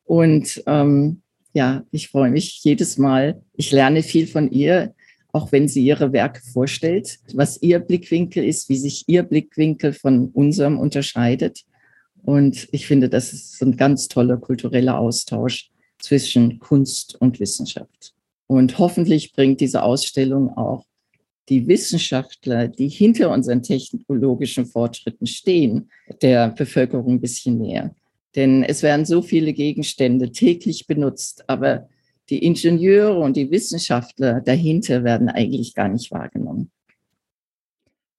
Und 0.08 0.62
ähm, 0.66 1.20
ja, 1.52 1.84
ich 1.90 2.08
freue 2.08 2.30
mich 2.30 2.64
jedes 2.64 2.96
Mal. 2.96 3.42
Ich 3.52 3.72
lerne 3.72 4.02
viel 4.02 4.26
von 4.26 4.50
ihr, 4.50 4.94
auch 5.32 5.52
wenn 5.52 5.68
sie 5.68 5.84
ihre 5.84 6.14
Werke 6.14 6.40
vorstellt, 6.50 7.18
was 7.34 7.60
ihr 7.60 7.78
Blickwinkel 7.78 8.42
ist, 8.42 8.70
wie 8.70 8.78
sich 8.78 9.04
ihr 9.06 9.22
Blickwinkel 9.22 9.92
von 9.92 10.30
unserem 10.30 10.78
unterscheidet. 10.78 11.60
Und 12.22 12.68
ich 12.72 12.86
finde, 12.86 13.10
das 13.10 13.34
ist 13.34 13.62
ein 13.62 13.76
ganz 13.76 14.08
toller 14.08 14.38
kultureller 14.38 14.98
Austausch 14.98 15.70
zwischen 15.98 16.58
Kunst 16.58 17.20
und 17.20 17.38
Wissenschaft. 17.38 18.14
Und 18.46 18.78
hoffentlich 18.78 19.34
bringt 19.34 19.60
diese 19.60 19.82
Ausstellung 19.82 20.56
auch 20.56 20.86
die 21.50 21.68
Wissenschaftler, 21.68 22.66
die 22.66 22.88
hinter 22.88 23.30
unseren 23.30 23.62
technologischen 23.62 24.64
Fortschritten 24.64 25.26
stehen, 25.26 25.90
der 26.22 26.48
Bevölkerung 26.48 27.14
ein 27.14 27.20
bisschen 27.20 27.58
näher. 27.58 27.94
Denn 28.36 28.62
es 28.62 28.82
werden 28.82 29.06
so 29.06 29.22
viele 29.22 29.52
Gegenstände 29.52 30.32
täglich 30.32 30.86
benutzt, 30.86 31.48
aber 31.48 31.88
die 32.30 32.44
Ingenieure 32.44 33.18
und 33.18 33.36
die 33.36 33.50
Wissenschaftler 33.50 34.40
dahinter 34.40 35.02
werden 35.02 35.28
eigentlich 35.28 35.74
gar 35.74 35.88
nicht 35.88 36.10
wahrgenommen. 36.10 36.70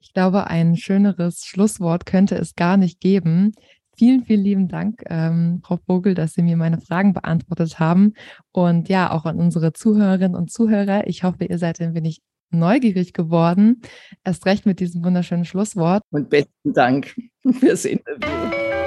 Ich 0.02 0.14
glaube, 0.14 0.48
ein 0.48 0.76
schöneres 0.76 1.46
Schlusswort 1.46 2.06
könnte 2.06 2.36
es 2.36 2.56
gar 2.56 2.78
nicht 2.78 3.00
geben. 3.00 3.52
Vielen, 3.96 4.24
vielen 4.24 4.44
lieben 4.44 4.68
Dank, 4.68 5.04
ähm, 5.08 5.62
Frau 5.64 5.78
Vogel, 5.86 6.16
dass 6.16 6.34
Sie 6.34 6.42
mir 6.42 6.56
meine 6.56 6.80
Fragen 6.80 7.14
beantwortet 7.14 7.80
haben. 7.80 8.14
Und 8.52 8.90
ja, 8.90 9.12
auch 9.12 9.26
an 9.26 9.38
unsere 9.38 9.74
Zuhörerinnen 9.74 10.36
und 10.36 10.52
Zuhörer. 10.52 11.06
Ich 11.06 11.24
hoffe, 11.24 11.46
ihr 11.46 11.60
seid 11.60 11.82
ein 11.82 11.94
wenig 11.94 12.22
neugierig 12.50 13.14
geworden. 13.14 13.82
Erst 14.24 14.46
recht 14.46 14.66
mit 14.66 14.80
diesem 14.80 15.04
wunderschönen 15.04 15.46
Schlusswort. 15.46 16.02
Und 16.12 16.30
besten 16.30 16.74
Dank 16.74 17.16
fürs 17.60 17.86
Interview. 17.86 18.79